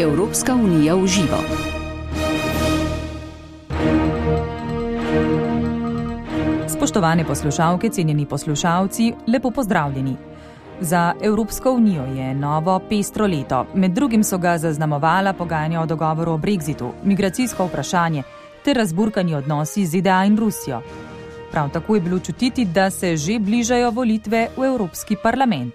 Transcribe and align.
Evropska 0.00 0.54
unija 0.54 0.94
v 0.94 1.06
živo. 1.06 1.38
Spoštovane 6.68 7.24
poslušalke, 7.24 7.88
cenjeni 7.88 8.26
poslušalci, 8.26 9.12
lepo 9.26 9.50
pozdravljeni. 9.50 10.16
Za 10.80 11.14
Evropsko 11.22 11.72
unijo 11.72 12.04
je 12.04 12.34
novo 12.34 12.80
pestro 12.88 13.26
leto. 13.26 13.66
Med 13.74 13.90
drugim 13.90 14.24
so 14.24 14.38
ga 14.38 14.58
zaznamovala 14.58 15.32
pogajanja 15.32 15.80
o 15.80 15.86
dogovoru 15.86 16.32
o 16.32 16.38
brexitu, 16.38 16.92
migracijsko 17.04 17.66
vprašanje 17.66 18.22
ter 18.64 18.76
razburkani 18.76 19.34
odnosi 19.34 19.86
z 19.86 19.98
ZDA 19.98 20.24
in 20.24 20.36
Rusijo. 20.38 20.82
Prav 21.50 21.70
tako 21.70 21.94
je 21.94 22.00
bilo 22.00 22.18
čutiti, 22.18 22.64
da 22.64 22.90
se 22.90 23.16
že 23.16 23.38
bližajo 23.38 23.90
volitve 23.90 24.48
v 24.56 24.64
Evropski 24.64 25.16
parlament. 25.22 25.74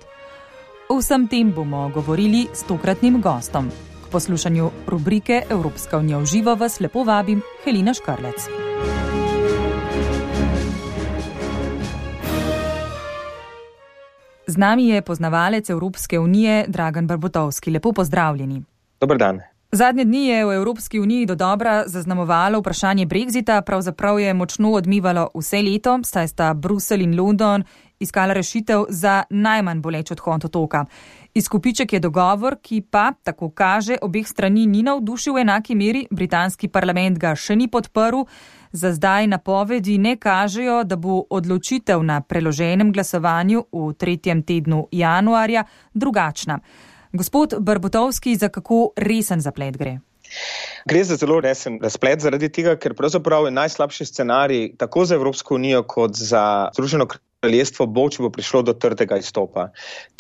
O 0.90 0.98
vsem 0.98 1.28
tem 1.28 1.52
bomo 1.52 1.90
govorili 1.90 2.48
s 2.54 2.64
tokratnim 2.64 3.22
gostom. 3.22 3.72
Poslušanju 4.12 4.70
rubrike 4.88 5.42
Evropska 5.50 5.98
unija 5.98 6.18
v 6.18 6.26
živo 6.26 6.56
vas 6.56 6.80
lepo 6.80 7.04
vabim 7.04 7.42
Helina 7.64 7.94
Škrlec. 7.94 8.48
Z 14.48 14.58
nami 14.58 14.88
je 14.88 15.02
poznavalec 15.02 15.70
Evropske 15.70 16.20
unije 16.20 16.66
Dragan 16.68 17.08
Barbotovski. 17.08 17.72
Lepo 17.72 17.94
pozdravljeni. 17.94 18.64
Dobar 19.02 19.18
dan. 19.18 19.40
Zadnje 19.72 20.06
dni 20.06 20.26
je 20.28 20.46
v 20.46 20.56
Evropski 20.56 21.00
uniji 21.00 21.26
do 21.26 21.36
dobra 21.36 21.84
zaznamovalo 21.88 22.60
vprašanje 22.60 23.06
Brexita, 23.06 23.62
pravzaprav 23.62 24.20
je 24.20 24.34
močno 24.34 24.72
odmivalo 24.72 25.30
vse 25.36 25.62
leto, 25.62 26.00
saj 26.04 26.28
sta 26.28 26.54
Bruselj 26.54 27.04
in 27.04 27.20
London 27.20 27.64
iskala 28.00 28.34
rešitev 28.34 28.86
za 28.90 29.24
najmanj 29.30 29.82
boleč 29.82 30.12
odhod 30.12 30.46
otoka. 30.46 30.86
Izkupiček 31.34 31.94
je 31.94 32.00
dogovor, 32.00 32.58
ki 32.62 32.82
pa, 32.92 33.14
tako 33.24 33.50
kaže, 33.50 33.96
obeh 34.02 34.28
strani 34.28 34.66
ni 34.68 34.84
navdušil 34.84 35.34
v 35.34 35.46
enaki 35.46 35.76
meri, 35.80 36.02
britanski 36.12 36.68
parlament 36.68 37.20
ga 37.20 37.32
še 37.40 37.56
ni 37.56 37.70
podprl. 37.72 38.26
Za 38.72 38.92
zdaj 38.92 39.30
napovedi 39.32 39.96
ne 39.98 40.18
kažejo, 40.20 40.82
da 40.84 40.96
bo 41.00 41.22
odločitev 41.30 42.04
na 42.04 42.20
preloženem 42.22 42.92
glasovanju 42.92 43.64
v 43.72 43.94
tretjem 43.96 44.44
tednu 44.44 44.88
januarja 44.92 45.64
drugačna. 45.94 46.60
Gospod 47.14 47.56
Barbotovski, 47.60 48.36
za 48.36 48.50
kako 48.50 48.92
resen 48.96 49.40
zaplet 49.40 49.78
gre? 49.80 50.00
Gre 50.86 51.04
za 51.04 51.16
zelo 51.16 51.40
resen 51.40 51.80
razplet, 51.84 52.22
zaradi 52.24 52.50
tega, 52.52 52.76
ker 52.76 52.94
pravzaprav 52.96 53.48
je 53.48 53.56
najslabši 53.56 54.06
scenarij 54.06 54.72
tako 54.78 55.06
za 55.06 55.16
Evropsko 55.16 55.56
unijo 55.56 55.84
kot 55.84 56.16
za 56.16 56.72
Združeno 56.76 57.08
kraljestvo 57.42 57.88
bo, 57.90 58.06
če 58.14 58.22
bo 58.22 58.30
prišlo 58.34 58.62
do 58.68 58.74
trdega 58.78 59.18
izstopa. 59.18 59.70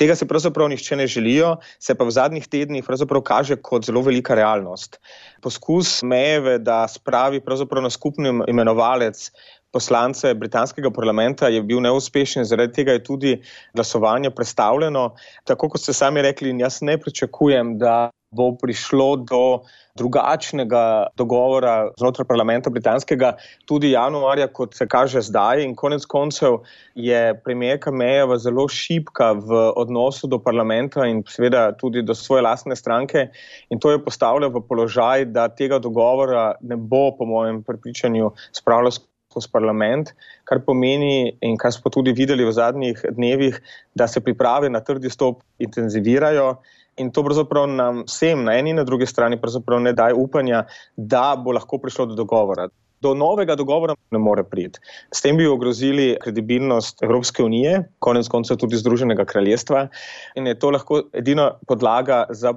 Tega 0.02 0.16
se 0.17 0.25
pravzaprav 0.27 0.72
nišče 0.73 0.97
ne 0.97 1.08
želijo, 1.08 1.55
se 1.80 1.94
pa 1.95 2.08
v 2.08 2.16
zadnjih 2.17 2.47
tednih 2.50 2.86
pravzaprav 2.88 3.22
kaže 3.22 3.59
kot 3.61 3.86
zelo 3.86 4.02
velika 4.02 4.36
realnost. 4.38 4.97
Poskus 5.45 6.00
Mejeve, 6.03 6.58
da 6.59 6.88
spravi 6.89 7.44
pravzaprav 7.45 7.86
na 7.86 7.94
skupni 7.94 8.33
imenovalec 8.50 9.30
poslance 9.72 10.33
britanskega 10.36 10.89
parlamenta 10.91 11.47
je 11.47 11.61
bil 11.63 11.80
neuspešen, 11.86 12.44
zaradi 12.45 12.81
tega 12.81 12.97
je 12.97 13.03
tudi 13.03 13.35
glasovanje 13.73 14.33
predstavljeno. 14.35 15.11
Tako 15.47 15.69
kot 15.69 15.85
ste 15.85 15.94
sami 15.94 16.25
rekli, 16.25 16.52
jaz 16.59 16.81
ne 16.81 16.97
pričakujem, 16.97 17.78
da 17.80 18.09
bo 18.31 18.55
prišlo 18.55 19.15
do 19.27 19.59
drugačnega 19.99 21.11
dogovora 21.19 21.91
znotraj 21.99 22.25
parlamenta 22.27 22.71
britanskega 22.71 23.33
tudi 23.67 23.91
januarja, 23.91 24.47
kot 24.47 24.75
se 24.75 24.88
kaže 24.88 25.21
zdaj. 25.21 25.63
In 25.65 25.75
konec 25.75 26.05
koncev 26.07 26.61
je 26.95 27.35
premijerka 27.43 27.91
Mejeva 27.91 28.38
zelo 28.39 28.67
šipka 28.71 29.33
v 29.35 29.59
odnosu 29.75 30.31
do 30.31 30.39
parlamenta 30.39 31.05
in 31.11 31.23
seveda 31.27 31.71
tudi 31.75 32.05
do 32.07 32.15
svoje 32.15 32.47
lastne 32.47 32.75
stranke. 32.75 33.27
In 33.69 33.79
to 33.79 33.91
je 33.91 34.03
postavlja 34.03 34.47
v 34.47 34.63
položaj, 34.63 35.27
da 35.35 35.49
tega 35.51 35.79
dogovora 35.79 36.53
ne 36.61 36.79
bo, 36.79 37.11
po 37.17 37.27
mojem 37.27 37.63
prepričanju, 37.67 38.31
spravljal 38.55 38.95
skozi 39.31 39.47
parlament, 39.51 40.11
kar 40.47 40.59
pomeni, 40.63 41.35
in 41.44 41.57
kar 41.59 41.72
smo 41.72 41.91
tudi 41.91 42.11
videli 42.16 42.47
v 42.47 42.51
zadnjih 42.51 43.06
dnevih, 43.16 43.59
da 43.95 44.07
se 44.07 44.23
priprave 44.23 44.69
na 44.69 44.79
trdi 44.79 45.09
stop 45.09 45.44
intenzivirajo. 45.59 46.56
In 46.97 47.12
to 47.12 47.24
pravzaprav 47.24 47.69
nam 47.69 48.03
vsem, 48.03 48.44
na 48.44 48.57
eni 48.59 48.74
in 48.74 48.75
na 48.75 48.84
drugi 48.84 49.06
strani, 49.06 49.40
ne 49.79 49.94
daje 49.94 50.13
upanja, 50.13 50.66
da 50.96 51.35
bo 51.35 51.52
lahko 51.52 51.78
prišlo 51.78 52.06
do 52.06 52.16
dogovora. 52.16 52.68
Do 53.01 53.13
novega 53.17 53.56
dogovora 53.56 53.95
ne 54.12 54.19
more 54.22 54.44
priti. 54.44 54.79
S 55.13 55.23
tem 55.25 55.38
bi 55.38 55.47
ogrozili 55.47 56.17
kredibilnost 56.22 57.03
Evropske 57.03 57.44
unije, 57.44 57.79
konec 58.00 58.28
koncev 58.29 58.59
tudi 58.62 58.78
Združenega 58.78 59.25
kraljestva, 59.25 59.88
in 60.35 60.47
je 60.47 60.59
to 60.59 60.69
lahko 60.69 61.01
edina 61.17 61.51
podlaga 61.67 62.25
za, 62.29 62.53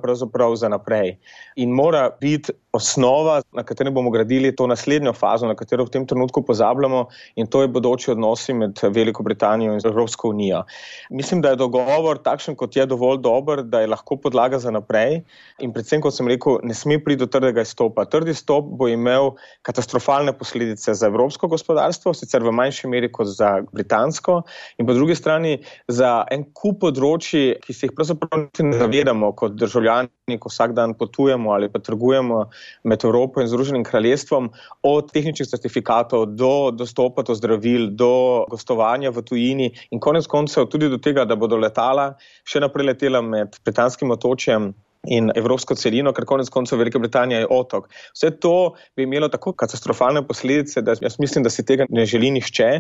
za 0.57 0.69
naprej. 0.69 1.17
In 1.57 1.73
mora 1.73 2.11
biti 2.21 2.53
osnova, 2.75 3.41
na 3.53 3.63
kateri 3.63 3.91
bomo 3.91 4.11
gradili 4.11 4.51
to 4.57 4.67
naslednjo 4.67 5.13
fazo, 5.13 5.47
na 5.47 5.55
katero 5.55 5.87
v 5.87 5.93
tem 5.95 6.07
trenutku 6.07 6.43
pozabljamo, 6.43 7.07
in 7.37 7.47
to 7.47 7.63
je 7.63 7.71
bodoči 7.71 8.11
odnosi 8.11 8.53
med 8.55 8.81
Veliko 8.91 9.23
Britanijo 9.23 9.73
in 9.73 9.81
Evropsko 9.85 10.29
unijo. 10.29 10.65
Mislim, 11.11 11.41
da 11.41 11.55
je 11.55 11.61
dogovor 11.63 12.19
takšen, 12.19 12.57
kot 12.57 12.77
je 12.77 12.87
dovolj 12.87 13.23
dober, 13.23 13.63
da 13.63 13.81
je 13.81 13.93
lahko 13.95 14.17
podlaga 14.17 14.59
za 14.59 14.75
naprej. 14.75 15.23
In 15.63 15.73
predvsem, 15.73 16.03
kot 16.03 16.15
sem 16.17 16.29
rekel, 16.29 16.59
ne 16.63 16.75
sme 16.75 16.99
priti 16.99 17.23
do 17.23 17.31
trdega 17.31 17.63
izstopa. 17.63 18.05
Trdi 18.11 18.35
stop 18.35 18.67
bo 18.75 18.91
imel 18.91 19.33
katastrofalne 19.63 20.34
posledice 20.39 20.95
za 20.95 21.07
evropsko 21.07 21.49
gospodarstvo, 21.49 22.15
sicer 22.15 22.43
v 22.43 22.53
manjši 22.53 22.91
meri 22.91 23.11
kot 23.13 23.31
za 23.31 23.63
britansko, 23.73 24.43
in 24.79 24.87
po 24.87 24.95
drugi 24.95 25.15
strani 25.15 25.57
za 25.89 26.25
en 26.31 26.45
kup 26.53 26.81
področji, 26.85 27.57
ki 27.65 27.73
se 27.73 27.89
jih 27.89 27.95
pravzaprav 27.97 28.47
ne 28.63 28.79
zavedamo 28.79 29.33
kot 29.39 29.57
državljani, 29.59 30.39
ko 30.41 30.53
vsak 30.53 30.75
dan 30.77 30.95
potujemo 30.99 31.53
ali 31.53 31.69
pa 31.69 31.81
trgujemo 31.85 32.45
med 32.85 33.05
Evropo 33.05 33.41
in 33.41 33.49
Združenim 33.49 33.85
kraljestvom, 33.85 34.51
od 34.83 35.13
tehničnih 35.13 35.49
certifikatov 35.49 36.27
do 36.37 36.71
dostopa 36.75 37.23
do 37.23 37.37
zdravil, 37.37 37.91
do 37.93 38.45
gostovanja 38.51 39.13
v 39.15 39.23
tujini 39.23 39.71
in 39.91 40.01
konec 40.01 40.27
koncev 40.27 40.69
tudi 40.73 40.89
do 40.89 40.99
tega, 40.99 41.25
da 41.25 41.37
bodo 41.37 41.57
letala 41.61 42.15
še 42.45 42.61
naprej 42.65 42.93
letela 42.93 43.23
med 43.23 43.57
britanskim 43.65 44.11
otočjem 44.11 44.73
in 45.07 45.31
evropsko 45.37 45.75
celino, 45.75 46.13
ker 46.13 46.27
konec 46.29 46.49
koncev 46.53 46.79
Velika 46.79 46.99
Britanija 46.99 47.43
je 47.43 47.51
otok. 47.51 47.89
Vse 48.15 48.31
to 48.41 48.75
bi 48.97 49.07
imelo 49.07 49.29
tako 49.29 49.53
katastrofalne 49.53 50.25
posledice, 50.27 50.83
da 50.83 50.95
jaz 51.01 51.19
mislim, 51.21 51.45
da 51.45 51.51
si 51.51 51.65
tega 51.67 51.87
ne 51.91 52.07
želi 52.07 52.31
nihče 52.31 52.71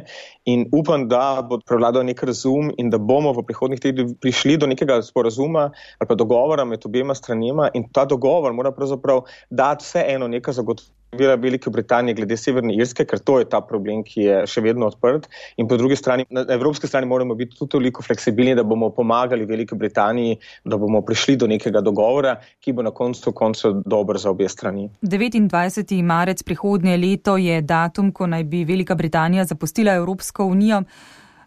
in 0.50 0.66
upam, 0.72 1.08
da 1.08 1.44
bo 1.48 1.58
prevladal 1.66 2.04
nek 2.06 2.22
razum 2.22 2.72
in 2.78 2.90
da 2.90 2.98
bomo 2.98 3.32
v 3.32 3.44
prihodnih 3.46 3.80
tednih 3.80 4.16
prišli 4.20 4.56
do 4.56 4.66
nekega 4.66 5.02
sporazuma 5.02 5.70
ali 5.98 6.08
pa 6.08 6.14
dogovora 6.14 6.64
med 6.64 6.84
obema 6.84 7.14
stranima 7.14 7.70
in 7.74 7.88
ta 7.92 8.04
dogovor 8.04 8.52
mora 8.52 8.72
pravzaprav 8.72 9.24
dati 9.50 9.84
vseeno 9.84 10.28
neka 10.28 10.52
zagotovitev 10.52 11.03
vira 11.19 11.34
Velike 11.41 11.70
Britanije 11.70 12.14
glede 12.14 12.36
Severne 12.36 12.75
Irske, 12.75 13.06
ker 13.08 13.19
to 13.19 13.38
je 13.41 13.48
ta 13.50 13.60
problem, 13.64 14.02
ki 14.04 14.26
je 14.26 14.42
še 14.50 14.62
vedno 14.64 14.88
odprt. 14.91 15.28
In 15.56 15.69
po 15.69 15.78
drugi 15.80 15.97
strani, 15.97 16.26
na 16.30 16.44
evropski 16.54 16.91
strani 16.91 17.08
moramo 17.10 17.34
biti 17.34 17.56
tudi 17.56 17.70
toliko 17.76 18.02
fleksibilni, 18.02 18.54
da 18.54 18.62
bomo 18.62 18.91
pomagali 18.94 19.47
Veliki 19.48 19.78
Britaniji, 19.78 20.38
da 20.64 20.78
bomo 20.80 21.02
prišli 21.06 21.36
do 21.41 21.48
nekega 21.50 21.80
dogovora, 21.84 22.36
ki 22.60 22.72
bo 22.72 22.84
na 22.86 22.92
koncu 22.94 23.32
koncev 23.32 23.82
dober 23.86 24.19
za 24.20 24.30
obe 24.30 24.48
strani. 24.48 24.88
29. 25.02 26.02
marec 26.02 26.42
prihodnje 26.42 26.97
leto 26.97 27.36
je 27.36 27.60
datum, 27.62 28.12
ko 28.12 28.26
naj 28.26 28.44
bi 28.44 28.64
Velika 28.64 28.94
Britanija 28.94 29.44
zapustila 29.44 29.94
Evropsko 29.94 30.44
unijo. 30.44 30.84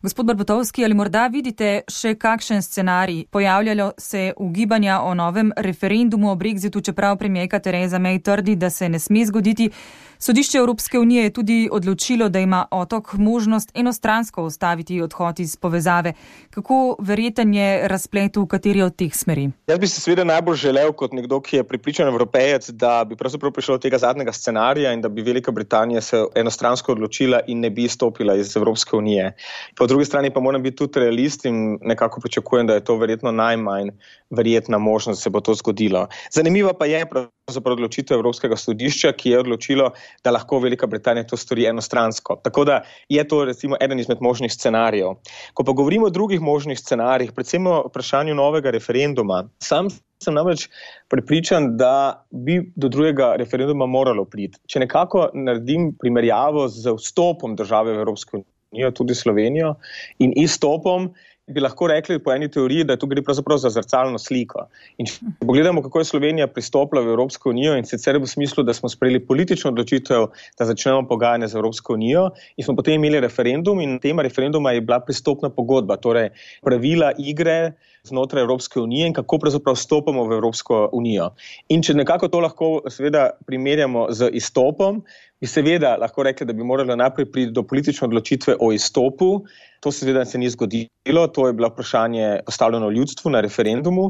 Gospod 0.02 0.26
Barbotovski, 0.26 0.84
ali 0.86 0.94
morda 0.94 1.24
vidite 1.28 1.82
še 1.90 2.12
kakšen 2.22 2.62
scenarij? 2.62 3.24
Pojavljalo 3.34 3.92
se 3.98 4.20
je 4.20 4.34
ugibanja 4.38 5.00
o 5.02 5.14
novem 5.14 5.50
referendumu 5.58 6.30
o 6.32 6.36
Brexitu, 6.36 6.84
čeprav 6.86 7.18
premijeka 7.18 7.60
Tereza 7.60 7.98
May 7.98 8.22
trdi, 8.22 8.56
da 8.56 8.70
se 8.70 8.90
ne 8.90 9.00
sme 9.00 9.26
zgoditi. 9.26 9.72
Sodišče 10.20 10.58
Evropske 10.58 11.00
unije 11.00 11.24
je 11.24 11.30
tudi 11.34 11.70
odločilo, 11.72 12.30
da 12.30 12.40
ima 12.40 12.66
otok 12.72 13.14
možnost 13.14 13.72
enostransko 13.76 14.44
ustaviti 14.44 15.02
odhod 15.02 15.40
iz 15.40 15.56
povezave. 15.56 16.14
Kako 16.50 16.96
verjeten 17.00 17.54
je 17.54 17.88
razplet 17.88 18.38
v 18.38 18.46
kateri 18.48 18.82
od 18.82 18.96
teh 18.96 19.14
smeri? 19.14 19.50
Jaz 19.68 19.80
bi 19.80 19.88
se 19.88 20.02
seveda 20.02 20.24
najbolj 20.24 20.56
želel, 20.56 20.94
kot 20.94 21.14
nekdo, 21.14 21.42
ki 21.42 21.56
je 21.56 21.64
pripričan 21.64 22.08
evropejec, 22.08 22.70
da 22.70 23.04
bi 23.06 23.16
pravzaprav 23.16 23.52
prišlo 23.52 23.78
do 23.78 23.86
tega 23.86 23.98
zadnjega 23.98 24.34
scenarija 24.34 24.94
in 24.94 25.02
da 25.02 25.10
bi 25.10 25.22
Velika 25.22 25.52
Britanija 25.52 26.02
se 26.02 26.24
enostransko 26.36 26.92
odločila 26.92 27.40
in 27.48 27.60
ne 27.60 27.70
bi 27.70 27.84
izstopila 27.84 28.36
iz 28.36 28.58
Evropske 28.58 28.96
unije. 28.96 29.36
Po 29.76 29.87
drugi 29.88 30.06
strani 30.06 30.30
pa 30.34 30.40
moram 30.40 30.64
biti 30.64 30.76
tudi 30.78 31.00
realist 31.00 31.46
in 31.46 31.78
nekako 31.82 32.22
pričakujem, 32.22 32.68
da 32.68 32.74
je 32.78 32.84
to 32.84 32.98
verjetno 32.98 33.32
najmanj 33.32 33.90
verjetna 34.30 34.78
možnost, 34.78 35.20
da 35.20 35.24
se 35.24 35.30
bo 35.30 35.42
to 35.42 35.54
zgodilo. 35.54 36.08
Zanimiva 36.34 36.74
pa 36.74 36.86
je 36.86 37.06
pravzaprav 37.10 37.78
odločitev 37.78 38.18
Evropskega 38.18 38.58
sodišča, 38.60 39.14
ki 39.18 39.30
je 39.30 39.40
odločilo, 39.40 39.92
da 40.24 40.32
lahko 40.36 40.60
Velika 40.60 40.88
Britanija 40.88 41.28
to 41.28 41.38
stori 41.38 41.66
enostransko. 41.66 42.40
Tako 42.44 42.66
da 42.66 42.82
je 43.10 43.28
to 43.28 43.46
recimo 43.46 43.78
eden 43.82 44.00
izmed 44.00 44.22
možnih 44.22 44.54
scenarijev. 44.54 45.16
Ko 45.54 45.64
pa 45.64 45.72
govorimo 45.72 46.06
o 46.06 46.10
drugih 46.10 46.42
možnih 46.42 46.80
scenarijih, 46.80 47.32
predvsem 47.32 47.68
o 47.68 47.80
vprašanju 47.88 48.36
novega 48.36 48.72
referenduma, 48.72 49.46
sam 49.64 49.90
sem 50.24 50.34
namreč 50.34 50.68
prepričan, 51.10 51.76
da 51.78 52.26
bi 52.32 52.60
do 52.76 52.90
drugega 52.90 53.36
referenduma 53.38 53.86
moralo 53.86 54.26
priti. 54.26 54.60
Če 54.68 54.82
nekako 54.84 55.30
naredim 55.34 55.92
primerjavo 56.00 56.68
z 56.68 56.96
vstopom 56.98 57.56
države 57.56 57.94
v 57.94 58.02
Evropsko 58.02 58.38
unijo, 58.38 58.57
tudi 58.94 59.16
Slovenijo, 59.16 59.76
in 60.20 60.34
izstopom, 60.36 61.12
bi 61.48 61.62
lahko 61.64 61.88
rekli 61.88 62.20
po 62.20 62.34
eni 62.34 62.50
teoriji, 62.52 62.84
da 62.84 62.98
tu 63.00 63.08
gre 63.08 63.22
pravzaprav 63.24 63.60
za 63.64 63.70
zrcalno 63.72 64.20
sliko. 64.20 64.66
In 65.00 65.08
če 65.08 65.32
pogledamo, 65.40 65.82
kako 65.86 66.02
je 66.02 66.10
Slovenija 66.10 66.48
pristopila 66.52 67.02
v 67.06 67.14
Evropsko 67.14 67.54
unijo 67.54 67.78
in 67.80 67.88
sicer 67.88 68.20
v 68.20 68.28
smislu, 68.28 68.66
da 68.68 68.76
smo 68.76 68.92
sprejeli 68.92 69.24
politično 69.24 69.72
odločitev, 69.72 70.28
da 70.60 70.68
začnemo 70.68 71.06
pogajanje 71.08 71.48
z 71.54 71.60
Evropsko 71.62 71.96
unijo 71.96 72.28
in 72.58 72.68
smo 72.68 72.76
potem 72.76 73.00
imeli 73.00 73.24
referendum 73.24 73.80
in 73.82 73.96
tema 74.04 74.28
referenduma 74.28 74.76
je 74.76 74.84
bila 74.84 75.00
pristopna 75.00 75.50
pogodba, 75.50 75.96
torej 76.04 76.34
pravila 76.68 77.14
igre 77.18 77.78
znotraj 78.08 78.44
Evropske 78.44 78.80
unije 78.80 79.08
in 79.08 79.14
kako 79.14 79.40
pravzaprav 79.44 79.76
stopamo 79.76 80.26
v 80.28 80.38
Evropsko 80.40 80.90
unijo. 80.94 81.30
In 81.70 81.84
če 81.84 81.94
nekako 81.94 82.30
to 82.32 82.42
lahko 82.44 82.70
seveda 82.90 83.30
primerjamo 83.48 84.08
z 84.10 84.32
izstopom, 84.40 85.04
bi 85.42 85.48
seveda 85.48 85.96
lahko 86.02 86.24
rekli, 86.26 86.48
da 86.50 86.54
bi 86.54 86.66
morali 86.66 86.96
najprej 86.98 87.28
priti 87.32 87.54
do 87.54 87.64
politične 87.64 88.08
odločitve 88.08 88.56
o 88.60 88.72
izstopu. 88.74 89.44
To 89.86 89.92
se 89.92 90.06
seveda 90.06 90.26
se 90.26 90.40
ni 90.42 90.50
zgodilo, 90.50 91.28
to 91.34 91.48
je 91.48 91.54
bilo 91.54 91.70
vprašanje 91.70 92.40
postavljeno 92.46 92.90
ljudstvu 92.90 93.32
na 93.32 93.42
referendumu 93.46 94.08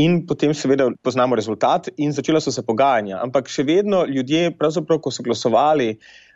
in 0.00 0.22
potem 0.26 0.54
seveda 0.54 0.88
poznamo 1.02 1.36
rezultat 1.36 1.90
in 1.96 2.12
začela 2.16 2.40
so 2.40 2.52
se 2.52 2.64
pogajanja. 2.64 3.20
Ampak 3.20 3.52
še 3.52 3.66
vedno 3.68 4.06
ljudje, 4.08 4.54
pravzaprav, 4.56 5.02
ko 5.04 5.12
so 5.12 5.26
glasovali, 5.26 5.92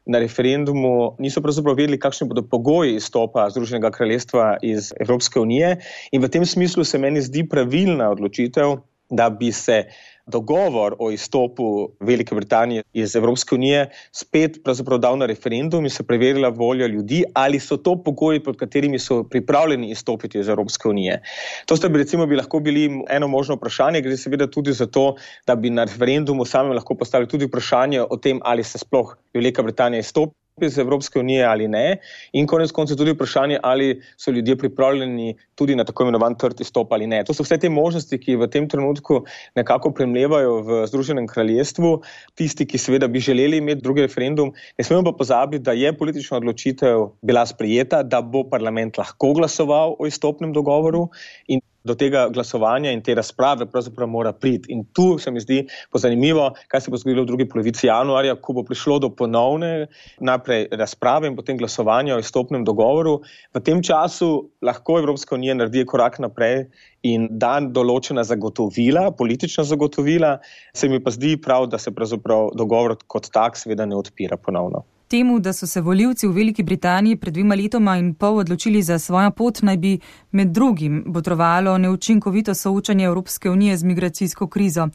na 0.06 0.18
referendumu 0.18 1.16
niso 1.18 1.42
pravzaprav 1.42 1.76
vedeli, 1.78 1.98
kakšni 1.98 2.28
bodo 2.28 2.42
pogoji 2.48 2.96
izstopa 2.96 3.46
Združenega 3.50 3.90
kraljestva 3.90 4.56
iz 4.62 4.92
Evropske 5.00 5.40
unije. 5.40 5.76
In 6.12 6.22
v 6.22 6.28
tem 6.28 6.46
smislu 6.46 6.84
se 6.84 6.98
meni 6.98 7.22
zdi 7.24 7.46
pravilna 7.48 8.10
odločitev, 8.12 8.76
da 9.10 9.30
bi 9.30 9.52
se 9.52 9.84
dogovor 10.26 10.96
o 10.98 11.10
izstopu 11.10 11.88
Velike 12.00 12.34
Britanije 12.34 12.82
iz 12.92 13.16
Evropske 13.16 13.54
unije 13.54 13.90
spet 14.12 14.58
dal 14.98 15.18
na 15.18 15.26
referendum 15.26 15.84
in 15.84 15.90
se 15.90 16.02
preverila 16.02 16.48
volja 16.48 16.86
ljudi, 16.86 17.24
ali 17.34 17.60
so 17.60 17.76
to 17.76 18.02
pogoji, 18.02 18.40
pod 18.40 18.56
katerimi 18.56 18.98
so 18.98 19.22
pripravljeni 19.24 19.90
izstopiti 19.90 20.38
iz 20.38 20.48
Evropske 20.48 20.88
unije. 20.88 21.22
To 21.66 21.76
sta 21.76 21.88
bi 21.88 21.98
recimo 21.98 22.26
bi 22.26 22.36
lahko 22.36 22.60
bili 22.60 23.04
eno 23.10 23.28
možno 23.28 23.54
vprašanje, 23.54 24.00
gre 24.00 24.16
seveda 24.16 24.46
tudi 24.46 24.72
za 24.72 24.86
to, 24.86 25.14
da 25.46 25.54
bi 25.54 25.70
na 25.70 25.84
referendumu 25.84 26.44
samem 26.44 26.72
lahko 26.72 26.94
postavili 26.94 27.28
tudi 27.28 27.46
vprašanje 27.46 28.02
o 28.02 28.16
tem, 28.16 28.40
ali 28.42 28.64
se 28.64 28.78
sploh 28.78 29.16
Velika 29.34 29.62
Britanija 29.62 30.00
izstopi 30.00 30.43
iz 30.62 30.78
Evropske 30.78 31.18
unije 31.18 31.44
ali 31.44 31.68
ne, 31.68 31.96
in 32.32 32.46
konec 32.46 32.70
koncev 32.70 32.96
tudi 32.96 33.10
vprašanje, 33.10 33.58
ali 33.62 34.02
so 34.16 34.30
ljudje 34.30 34.56
pripravljeni 34.58 35.34
tudi 35.54 35.74
na 35.74 35.84
tako 35.84 36.02
imenovan 36.02 36.36
trd 36.38 36.60
izstop 36.60 36.92
ali 36.92 37.06
ne. 37.06 37.24
To 37.24 37.34
so 37.34 37.42
vse 37.42 37.58
te 37.58 37.68
možnosti, 37.68 38.18
ki 38.18 38.36
v 38.38 38.46
tem 38.46 38.68
trenutku 38.70 39.24
nekako 39.58 39.90
premlevajo 39.90 40.60
v 40.62 40.84
Združenem 40.86 41.26
kraljestvu, 41.26 41.96
tisti, 42.38 42.66
ki 42.70 42.78
seveda 42.78 43.08
bi 43.08 43.20
želeli 43.20 43.58
imeti 43.58 43.82
drugi 43.82 44.06
referendum. 44.06 44.54
Ne 44.78 44.84
smemo 44.84 45.02
pa 45.10 45.16
pozabiti, 45.18 45.64
da 45.64 45.72
je 45.74 45.92
politična 45.98 46.36
odločitev 46.38 47.08
bila 47.22 47.46
sprijeta, 47.46 48.02
da 48.02 48.22
bo 48.22 48.44
parlament 48.50 48.98
lahko 48.98 49.32
glasoval 49.34 49.96
o 49.98 50.06
izstopnem 50.06 50.52
dogovoru 50.52 51.08
in 51.48 51.60
do 51.84 51.94
tega 51.94 52.28
glasovanja 52.32 52.92
in 52.92 53.02
te 53.04 53.14
razprave 53.14 53.66
pravzaprav 53.68 54.08
mora 54.08 54.32
priti. 54.32 54.72
In 54.72 54.84
tu 54.92 55.18
se 55.18 55.30
mi 55.30 55.40
zdi 55.40 55.60
zanimivo, 55.94 56.48
kaj 56.68 56.80
se 56.80 56.90
bo 56.90 56.96
zgodilo 56.96 57.22
v 57.22 57.28
drugi 57.28 57.48
polovici 57.48 57.86
januarja, 57.86 58.36
ko 58.40 58.56
bo 58.56 58.64
prišlo 58.64 58.98
do 59.04 59.10
ponovne 59.12 59.86
najprej 60.20 60.68
razprave 60.72 61.28
in 61.28 61.36
potem 61.36 61.60
glasovanja 61.60 62.16
o 62.16 62.22
izstopnem 62.24 62.64
dogovoru. 62.64 63.18
V 63.54 63.60
tem 63.60 63.82
času 63.84 64.48
lahko 64.64 64.98
Evropska 65.02 65.36
unija 65.36 65.54
naredi 65.54 65.84
korak 65.84 66.18
naprej 66.24 66.64
in 67.04 67.28
da 67.30 67.58
določena 67.60 68.24
zagotovila, 68.24 69.10
politična 69.12 69.66
zagotovila, 69.68 70.38
se 70.72 70.88
mi 70.88 71.02
pa 71.04 71.12
zdi 71.12 71.36
prav, 71.36 71.68
da 71.68 71.78
se 71.78 71.92
pravzaprav 71.92 72.54
dogovor 72.56 72.96
kot 73.06 73.28
tak 73.32 73.60
seveda 73.60 73.84
ne 73.84 74.00
odpira 74.00 74.40
ponovno. 74.40 74.86
Temu, 75.08 75.38
da 75.38 75.52
so 75.52 75.66
se 75.66 75.80
voljivci 75.80 76.26
v 76.26 76.32
Veliki 76.32 76.62
Britaniji 76.62 77.16
pred 77.16 77.34
dvima 77.34 77.54
letoma 77.54 77.96
in 77.96 78.14
pol 78.14 78.38
odločili 78.38 78.82
za 78.82 78.98
svojo 78.98 79.30
pot, 79.30 79.62
naj 79.62 79.76
bi 79.76 79.98
med 80.30 80.48
drugim 80.48 81.04
botrovalo 81.06 81.78
neučinkovito 81.78 82.54
soočanje 82.54 83.04
Evropske 83.04 83.50
unije 83.50 83.76
z 83.76 83.84
migracijsko 83.84 84.46
krizo. 84.46 84.88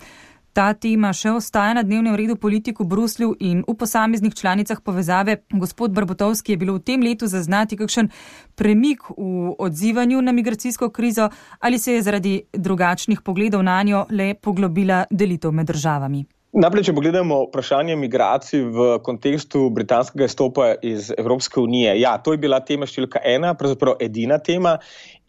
Ta 0.54 0.72
tema 0.74 1.12
še 1.14 1.30
ostaja 1.38 1.76
na 1.78 1.84
dnevnem 1.86 2.16
redu 2.18 2.36
politiku 2.36 2.84
v 2.84 2.90
Bruslju 2.90 3.36
in 3.40 3.62
v 3.68 3.76
posameznih 3.78 4.34
članicah 4.34 4.82
povezave. 4.82 5.38
Gospod 5.52 5.94
Barbotovski 5.94 6.52
je 6.52 6.58
bilo 6.58 6.74
v 6.80 6.84
tem 6.84 7.06
letu 7.06 7.28
zaznati 7.28 7.78
kakšen 7.78 8.10
premik 8.56 9.12
v 9.14 9.54
odzivanju 9.60 10.22
na 10.22 10.32
migracijsko 10.32 10.90
krizo 10.90 11.30
ali 11.60 11.80
se 11.80 11.94
je 11.94 12.02
zaradi 12.02 12.42
drugačnih 12.54 13.22
pogledov 13.22 13.64
na 13.64 13.84
njo 13.84 14.06
le 14.10 14.34
poglobila 14.34 15.06
delitev 15.12 15.52
med 15.52 15.68
državami. 15.68 16.26
Najprej, 16.50 16.88
če 16.88 16.94
pogledamo 16.98 17.44
vprašanje 17.44 17.94
migracij 17.94 18.64
v 18.74 18.86
kontekstu 19.06 19.68
britanskega 19.70 20.26
izstopa 20.26 20.72
iz 20.82 21.12
Evropske 21.14 21.60
unije. 21.62 21.92
Ja, 22.02 22.16
to 22.18 22.34
je 22.34 22.42
bila 22.42 22.58
tema 22.66 22.88
številka 22.90 23.22
ena, 23.22 23.52
pravzaprav 23.54 24.00
edina 24.02 24.40
tema. 24.42 24.80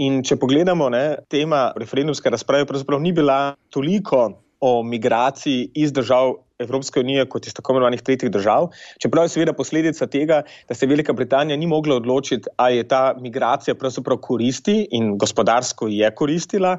In 0.00 0.22
če 0.24 0.38
pogledamo, 0.40 0.88
ne, 0.88 1.20
tema 1.28 1.66
referendumske 1.76 2.32
razprave 2.32 2.64
pravzaprav 2.64 3.02
ni 3.04 3.12
bila 3.12 3.52
toliko 3.68 4.30
o 4.64 4.72
migraciji 4.80 5.68
iz 5.76 5.92
držav 5.92 6.38
Evropske 6.60 7.00
unije 7.00 7.26
kot 7.28 7.46
iz 7.46 7.54
tako 7.56 7.72
imenovanih 7.72 8.02
tretjih 8.02 8.30
držav. 8.30 8.68
Čeprav 9.02 9.24
je 9.24 9.34
seveda 9.34 9.52
posledica 9.56 10.06
tega, 10.06 10.42
da 10.68 10.74
se 10.74 10.86
Velika 10.86 11.12
Britanija 11.12 11.56
ni 11.56 11.66
mogla 11.66 11.96
odločiti, 11.96 12.48
ali 12.56 12.76
je 12.76 12.88
ta 12.88 13.14
migracija 13.20 13.74
pravzaprav 13.74 14.20
koristi 14.20 14.82
in 14.90 15.16
gospodarsko 15.18 15.88
je 15.88 16.14
koristila 16.14 16.78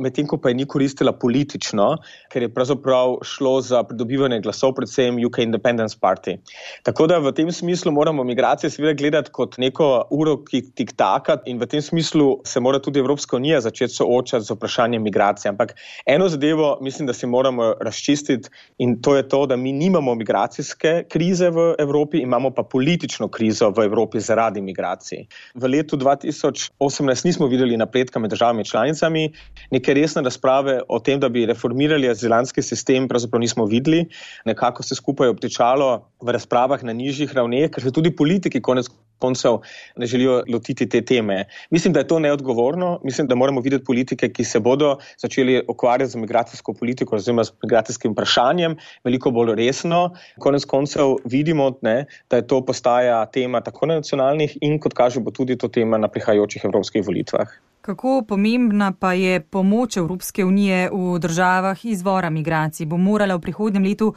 medtem 0.00 0.26
ko 0.26 0.38
pa 0.40 0.50
je 0.50 0.58
ni 0.60 0.66
koristila 0.66 1.12
politično, 1.12 1.86
ker 2.32 2.44
je 2.46 2.52
pravzaprav 2.54 3.18
šlo 3.26 3.60
za 3.64 3.82
pridobivanje 3.86 4.40
glasov, 4.44 4.74
predvsem 4.78 5.20
UK 5.26 5.42
Independence 5.44 5.98
Party. 6.00 6.38
Tako 6.86 7.06
da 7.10 7.20
v 7.20 7.32
tem 7.36 7.52
smislu 7.52 7.92
moramo 7.92 8.24
migracije 8.24 8.70
seveda 8.70 8.96
gledati 8.98 9.32
kot 9.36 9.58
neko 9.60 9.90
uro, 10.16 10.38
ki 10.46 10.62
tik 10.76 10.94
taka, 10.98 11.40
in 11.46 11.60
v 11.60 11.68
tem 11.70 11.82
smislu 11.84 12.40
se 12.46 12.60
mora 12.60 12.80
tudi 12.80 13.00
Evropska 13.02 13.36
unija 13.36 13.60
začeti 13.60 13.94
soočati 13.94 14.46
z 14.48 14.56
vprašanjem 14.56 15.02
migracije. 15.02 15.50
Ampak 15.50 15.74
eno 16.06 16.28
zadevo 16.28 16.76
mislim, 16.80 17.06
da 17.06 17.12
si 17.16 17.26
moramo 17.26 17.74
razčistiti 17.80 18.48
in 18.78 19.00
to 19.02 19.16
je 19.16 19.19
to, 19.28 19.46
da 19.46 19.56
mi 19.56 19.72
nimamo 19.72 20.14
migracijske 20.14 21.04
krize 21.08 21.50
v 21.50 21.74
Evropi, 21.78 22.18
imamo 22.18 22.50
pa 22.50 22.62
politično 22.62 23.28
krizo 23.28 23.70
v 23.70 23.84
Evropi 23.84 24.20
zaradi 24.20 24.60
migracij. 24.60 25.26
V 25.54 25.68
letu 25.68 25.96
2018 25.96 27.24
nismo 27.24 27.46
videli 27.46 27.76
napredka 27.76 28.18
med 28.18 28.30
državami 28.30 28.64
članicami, 28.64 29.32
neke 29.70 29.94
resne 29.94 30.22
razprave 30.22 30.80
o 30.88 30.98
tem, 30.98 31.20
da 31.20 31.28
bi 31.28 31.46
reformirali 31.46 32.08
azilanski 32.10 32.62
sistem, 32.62 33.08
pravzaprav 33.08 33.40
nismo 33.40 33.64
videli. 33.64 34.06
Nekako 34.44 34.82
se 34.82 34.94
skupaj 34.94 35.28
obtečalo 35.28 36.06
v 36.22 36.32
razpravah 36.32 36.82
na 36.84 36.92
nižjih 36.92 37.34
ravneh, 37.34 37.70
ker 37.70 37.82
se 37.82 37.92
tudi 37.92 38.16
politiki 38.16 38.60
konec 38.60 38.88
koncev 39.20 39.60
ne 39.96 40.06
želijo 40.06 40.42
lotiti 40.48 40.88
te 40.88 41.02
teme. 41.04 41.44
Mislim, 41.70 41.92
da 41.92 42.00
je 42.00 42.08
to 42.08 42.18
neodgovorno. 42.18 42.98
Mislim, 43.04 43.26
da 43.28 43.34
moramo 43.34 43.60
videti 43.60 43.84
politike, 43.84 44.32
ki 44.32 44.44
se 44.44 44.60
bodo 44.60 44.96
začeli 45.18 45.60
ukvarjati 45.68 46.12
z 46.12 46.16
migracijsko 46.16 46.74
politiko 46.74 47.16
oziroma 47.16 47.44
z 47.44 47.52
migracijskim 47.62 48.12
vprašanjem 48.12 48.76
veliko 49.04 49.30
bolj 49.30 49.54
resno. 49.54 50.10
Konec 50.38 50.64
koncev 50.64 51.16
vidimo, 51.24 51.72
ne, 51.82 52.04
da 52.30 52.36
je 52.36 52.46
to 52.46 52.64
postaja 52.64 53.26
tema 53.26 53.60
tako 53.60 53.86
na 53.86 54.00
nacionalnih 54.00 54.58
in 54.60 54.78
kot 54.80 54.94
kaže 54.94 55.20
bo 55.20 55.30
tudi 55.30 55.56
to 55.56 55.68
tema 55.68 55.98
na 55.98 56.08
prihajajočih 56.08 56.64
evropskih 56.64 57.06
volitvah. 57.06 57.48
Kako 57.80 58.22
pomembna 58.28 58.92
pa 58.92 59.12
je 59.12 59.40
pomoč 59.40 59.96
Evropske 59.96 60.44
unije 60.44 60.90
v 60.92 61.18
državah 61.18 61.84
izvora 61.84 62.30
migracij? 62.30 62.86
Bo 62.86 62.96
morala 62.96 63.34
v 63.34 63.40
prihodnjem 63.40 63.84
letu 63.84 64.14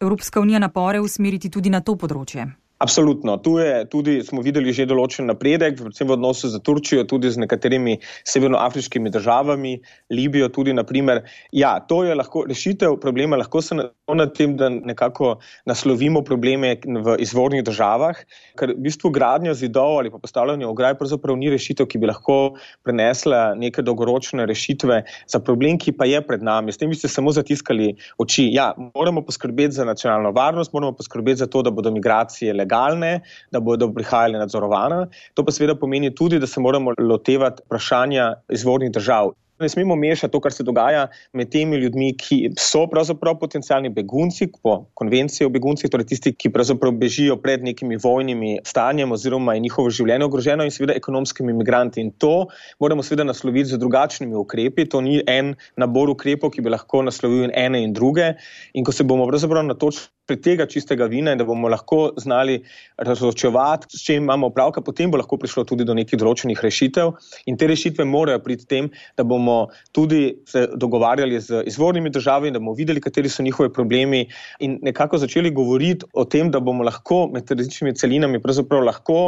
Evropska 0.00 0.40
unija 0.40 0.58
napore 0.58 1.00
usmeriti 1.00 1.50
tudi 1.50 1.70
na 1.70 1.80
to 1.80 1.96
področje? 1.96 2.59
Absolutno. 2.80 3.36
Tu 3.36 3.58
je 3.58 3.84
tudi, 3.92 4.12
smo 4.24 4.40
videli 4.40 4.72
že 4.72 4.86
določen 4.88 5.26
napredek, 5.28 5.74
predvsem 5.76 6.08
v 6.08 6.14
odnosu 6.16 6.48
z 6.48 6.62
Turčijo, 6.64 7.02
tudi 7.04 7.28
z 7.28 7.36
nekaterimi 7.42 7.98
severnoafriškimi 8.24 9.10
državami, 9.12 9.74
Libijo 10.16 10.48
tudi, 10.48 10.72
naprimer. 10.72 11.20
Ja, 11.52 11.74
to 11.84 11.98
je 12.08 12.16
lahko 12.16 12.46
rešitev 12.48 12.96
problema, 13.02 13.36
lahko 13.36 13.60
se 13.60 13.76
na 13.76 14.26
tem, 14.32 14.54
da 14.56 14.70
nekako 14.72 15.34
naslovimo 15.68 16.22
probleme 16.24 16.70
v 16.80 17.18
izvornih 17.20 17.60
državah, 17.68 18.16
ker 18.56 18.72
v 18.72 18.86
bistvu 18.88 19.12
gradnja 19.12 19.52
zidov 19.60 19.98
ali 20.00 20.08
pa 20.08 20.16
postavljanje 20.16 20.64
ograj 20.64 20.96
pravzaprav 20.96 21.36
ni 21.36 21.52
rešitev, 21.52 21.84
ki 21.84 22.00
bi 22.00 22.08
lahko 22.08 22.56
prenesla 22.80 23.52
neke 23.60 23.84
dolgoročne 23.84 24.48
rešitve 24.48 25.02
za 25.28 25.42
problem, 25.44 25.76
ki 25.76 25.92
pa 26.00 26.08
je 26.08 26.24
pred 26.24 26.40
nami. 26.40 26.72
S 26.72 26.80
tem 26.80 26.88
bi 26.88 26.96
ste 26.96 27.12
samo 27.12 27.28
zatiskali 27.28 27.92
oči. 28.16 28.48
Ja, 28.56 28.72
moramo 28.96 29.20
poskrbeti 29.20 29.76
za 29.76 29.84
nacionalno 29.84 30.32
varnost, 30.32 30.72
moramo 30.72 30.96
poskrbeti 30.96 31.44
za 31.44 31.50
to, 31.52 31.60
da 31.60 31.68
bodo 31.68 31.92
migracije 31.92 32.56
legalne 32.56 32.69
legalne, 32.70 33.20
da 33.50 33.60
bodo 33.60 33.92
prihajali 33.92 34.38
nadzorovana. 34.38 35.08
To 35.34 35.44
pa 35.44 35.52
seveda 35.52 35.74
pomeni 35.74 36.14
tudi, 36.14 36.38
da 36.38 36.46
se 36.46 36.60
moramo 36.60 36.94
lotevati 36.98 37.62
vprašanja 37.66 38.34
izvornih 38.48 38.90
držav. 38.90 39.34
Ne 39.60 39.68
smemo 39.68 39.96
mešati 39.96 40.32
to, 40.32 40.40
kar 40.40 40.52
se 40.52 40.64
dogaja 40.64 41.08
med 41.36 41.50
temi 41.52 41.76
ljudmi, 41.76 42.14
ki 42.16 42.36
so 42.56 42.86
pravzaprav 42.88 43.34
potencijalni 43.38 43.90
begunci, 43.92 44.46
po 44.62 44.86
konvenciji 44.96 45.44
o 45.44 45.50
beguncih, 45.52 45.90
torej 45.92 46.06
tisti, 46.08 46.32
ki 46.32 46.48
pravzaprav 46.48 46.94
bežijo 46.96 47.36
pred 47.36 47.60
nekimi 47.60 47.98
vojnimi 48.00 48.54
stanjem 48.64 49.12
oziroma 49.12 49.54
je 49.54 49.60
njihovo 49.66 49.90
življenje 49.90 50.24
ogroženo, 50.24 50.64
in 50.64 50.72
seveda 50.72 50.96
ekonomskimi 50.96 51.52
imigranti. 51.52 52.00
In 52.00 52.08
to 52.16 52.46
moramo 52.80 53.04
seveda 53.04 53.28
nasloviti 53.28 53.74
z 53.74 53.78
drugačnimi 53.82 54.32
ukrepi. 54.40 54.88
To 54.88 55.02
ni 55.04 55.20
en 55.28 55.52
nabor 55.76 56.08
ukrepov, 56.08 56.54
ki 56.56 56.64
bi 56.64 56.72
lahko 56.72 57.04
naslovil 57.04 57.52
ene 57.52 57.84
in 57.84 57.92
druge. 57.92 58.32
In 58.72 58.88
ko 58.88 58.96
se 58.96 59.04
bomo 59.04 59.28
pravzaprav 59.28 59.68
na 59.68 59.76
točki 59.76 60.08
tega 60.36 60.66
čistega 60.66 61.06
vina 61.10 61.32
in 61.32 61.38
da 61.38 61.44
bomo 61.44 61.68
lahko 61.68 62.12
znali 62.16 62.60
razločevati, 62.98 63.90
s 63.96 64.04
čim 64.04 64.22
imamo 64.22 64.46
opravka, 64.46 64.80
potem 64.80 65.10
bo 65.10 65.18
lahko 65.18 65.38
prišlo 65.40 65.64
tudi 65.64 65.84
do 65.84 65.94
nekih 65.94 66.18
določenih 66.20 66.60
rešitev. 66.62 67.12
In 67.50 67.56
te 67.56 67.66
rešitve 67.70 68.04
morajo 68.04 68.42
priti 68.44 68.66
tem, 68.70 68.90
da 69.16 69.24
bomo 69.24 69.70
tudi 69.96 70.36
se 70.46 70.66
dogovarjali 70.74 71.40
z 71.40 71.62
izvornimi 71.66 72.10
državami, 72.10 72.52
da 72.54 72.62
bomo 72.62 72.76
videli, 72.78 73.00
kateri 73.00 73.28
so 73.28 73.42
njihovi 73.42 73.72
problemi 73.72 74.26
in 74.60 74.78
nekako 74.82 75.18
začeli 75.18 75.50
govoriti 75.50 76.06
o 76.12 76.24
tem, 76.24 76.50
da 76.50 76.60
bomo 76.60 76.84
lahko 76.84 77.26
med 77.32 77.50
različnimi 77.50 77.96
celinami 77.96 78.42
pravzaprav 78.42 78.84
lahko. 78.84 79.20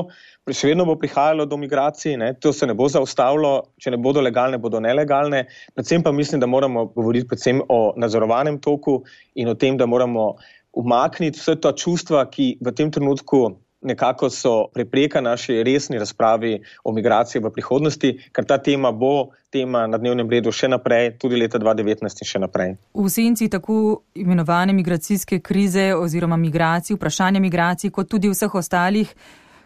Še 0.43 0.73
vedno 0.73 0.83
bo 0.83 0.97
prihajalo 0.99 1.45
do 1.47 1.57
migracij, 1.57 2.17
ne? 2.19 2.33
to 2.35 2.51
se 2.53 2.67
ne 2.67 2.75
bo 2.75 2.89
zaustavilo, 2.91 3.53
če 3.79 3.93
ne 3.95 3.99
bodo 4.03 4.21
legalne, 4.25 4.59
bodo 4.59 4.81
nelegalne. 4.83 5.45
Predvsem 5.77 6.03
pa 6.03 6.11
mislim, 6.13 6.41
da 6.43 6.49
moramo 6.51 6.89
govoriti 6.97 7.29
predvsem 7.31 7.63
o 7.71 7.93
nadzorovanem 7.97 8.59
toku 8.59 9.05
in 9.39 9.49
o 9.49 9.55
tem, 9.55 9.79
da 9.79 9.87
moramo 9.87 10.33
umakniti 10.73 11.39
vse 11.39 11.57
ta 11.61 11.73
čustva, 11.73 12.25
ki 12.31 12.57
v 12.61 12.73
tem 12.73 12.91
trenutku 12.91 13.57
nekako 13.83 14.31
so 14.31 14.67
prepreka 14.75 15.21
naši 15.21 15.63
resni 15.63 15.99
razpravi 15.99 16.63
o 16.85 16.93
migraciji 16.93 17.43
v 17.43 17.51
prihodnosti, 17.51 18.13
ker 18.33 18.45
ta 18.45 18.59
tema 18.59 18.93
bo 18.93 19.31
tema 19.51 19.87
na 19.87 19.99
dnevnem 19.99 20.31
redu 20.31 20.53
še 20.53 20.69
naprej, 20.71 21.17
tudi 21.19 21.37
leta 21.37 21.59
2019 21.59 22.23
in 22.23 22.31
še 22.31 22.39
naprej. 22.39 22.77
V 22.95 23.11
senci 23.11 23.49
tako 23.51 24.05
imenovane 24.15 24.73
migracijske 24.73 25.41
krize 25.41 25.91
oziroma 25.99 26.37
migracij, 26.37 26.97
vprašanja 26.97 27.43
migracij, 27.43 27.91
kot 27.91 28.09
tudi 28.09 28.31
vseh 28.31 28.55
ostalih 28.55 29.11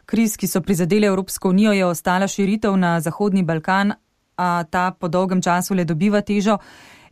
kriz, 0.06 0.36
ki 0.36 0.48
so 0.48 0.62
prizadele 0.64 1.06
Evropsko 1.06 1.50
unijo, 1.52 1.72
je 1.72 1.86
ostala 1.86 2.28
širitev 2.28 2.76
na 2.76 3.00
Zahodni 3.00 3.42
Balkan, 3.42 3.92
a 4.36 4.64
ta 4.70 4.90
po 4.90 5.08
dolgem 5.08 5.42
času 5.42 5.74
le 5.74 5.84
dobiva 5.84 6.20
težo. 6.20 6.58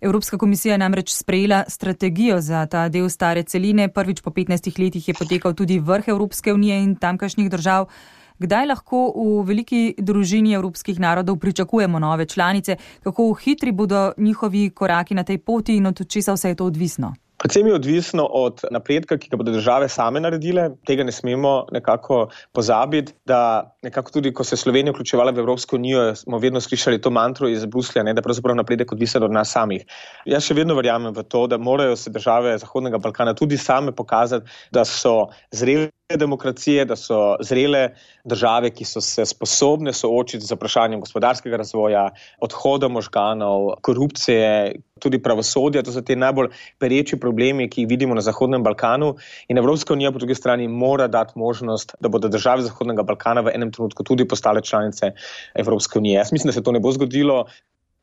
Evropska 0.00 0.38
komisija 0.38 0.74
je 0.74 0.78
namreč 0.78 1.12
sprejela 1.14 1.64
strategijo 1.68 2.40
za 2.40 2.66
ta 2.66 2.88
del 2.88 3.08
stare 3.08 3.42
celine. 3.42 3.88
Prvič 3.88 4.20
po 4.20 4.30
15 4.30 4.80
letih 4.80 5.08
je 5.08 5.14
potekal 5.14 5.54
tudi 5.54 5.78
vrh 5.78 6.08
Evropske 6.08 6.52
unije 6.52 6.82
in 6.82 6.96
tamkajšnjih 6.96 7.50
držav. 7.50 7.86
Kdaj 8.38 8.66
lahko 8.66 9.12
v 9.14 9.44
veliki 9.46 9.94
družini 9.98 10.54
evropskih 10.54 11.00
narodov 11.00 11.38
pričakujemo 11.38 11.98
nove 11.98 12.26
članice, 12.26 12.76
kako 13.02 13.32
hitri 13.34 13.72
bodo 13.72 14.12
njihovi 14.16 14.70
koraki 14.70 15.14
na 15.14 15.24
tej 15.24 15.38
poti 15.38 15.76
in 15.76 15.86
od 15.86 16.08
česa 16.08 16.32
vse 16.32 16.48
je 16.48 16.54
to 16.54 16.66
odvisno? 16.66 17.14
Predvsem 17.38 17.66
je 17.66 17.74
odvisno 17.74 18.24
od 18.24 18.60
napredka, 18.70 19.18
ki 19.18 19.28
ga 19.28 19.36
bodo 19.36 19.52
države 19.52 19.88
same 19.88 20.20
naredile. 20.20 20.70
Tega 20.86 21.04
ne 21.04 21.12
smemo 21.12 21.66
nekako 21.72 22.28
pozabiti, 22.52 23.12
da 23.26 23.73
nekako 23.84 24.10
tudi, 24.10 24.32
ko 24.32 24.44
se 24.44 24.54
je 24.54 24.62
Slovenija 24.62 24.92
vključevala 24.92 25.32
v 25.32 25.42
Evropsko 25.44 25.76
unijo, 25.76 26.14
smo 26.16 26.38
vedno 26.38 26.60
slišali 26.60 27.00
to 27.00 27.10
mantro 27.10 27.48
iz 27.48 27.66
Bruslja, 27.66 28.02
ne, 28.02 28.14
da 28.14 28.22
pravzaprav 28.22 28.56
napredek 28.56 28.92
odvisen 28.92 29.22
od 29.22 29.32
nas 29.32 29.52
samih. 29.52 29.84
Jaz 30.26 30.48
še 30.48 30.56
vedno 30.56 30.76
verjamem 30.78 31.14
v 31.14 31.26
to, 31.28 31.46
da 31.50 31.58
morajo 31.58 31.96
se 32.00 32.12
države 32.14 32.56
Zahodnega 32.62 32.98
Balkana 32.98 33.34
tudi 33.34 33.60
same 33.60 33.92
pokazati, 33.92 34.50
da 34.72 34.84
so 34.88 35.28
zreli 35.52 35.90
demokracije, 36.12 36.84
da 36.84 36.96
so 36.96 37.36
zrele 37.40 37.88
države, 38.24 38.70
ki 38.70 38.84
so 38.84 39.00
se 39.00 39.24
sposobne 39.26 39.92
soočiti 39.92 40.44
z 40.44 40.52
vprašanjem 40.52 41.00
gospodarskega 41.00 41.56
razvoja, 41.56 42.10
odhoda 42.44 42.88
možganov, 42.88 43.70
korupcije, 43.82 44.74
tudi 45.00 45.18
pravosodja. 45.22 45.82
To 45.82 45.92
so 45.92 46.02
ti 46.04 46.16
najbolj 46.16 46.50
pereči 46.78 47.16
problemi, 47.20 47.70
ki 47.70 47.82
jih 47.82 47.88
vidimo 47.88 48.14
na 48.14 48.20
Zahodnem 48.20 48.62
Balkanu. 48.62 49.14
In 49.48 49.58
Evropska 49.58 49.92
unija 49.92 50.12
po 50.12 50.18
drugi 50.18 50.34
strani 50.34 50.68
mora 50.68 51.08
dati 51.08 51.38
možnost, 51.38 51.96
da 52.00 52.08
bodo 52.08 52.28
države 52.28 52.62
Zahodnega 52.62 53.02
Balkana 53.02 53.40
v 53.40 53.54
enem 53.54 53.72
trenutku 53.74 54.04
tudi 54.04 54.28
postale 54.28 54.62
članice 54.62 55.12
Evropske 55.54 55.98
unije. 55.98 56.18
Jaz 56.22 56.32
mislim, 56.32 56.48
da 56.48 56.58
se 56.58 56.62
to 56.62 56.72
ne 56.72 56.80
bo 56.80 56.92
zgodilo 56.92 57.44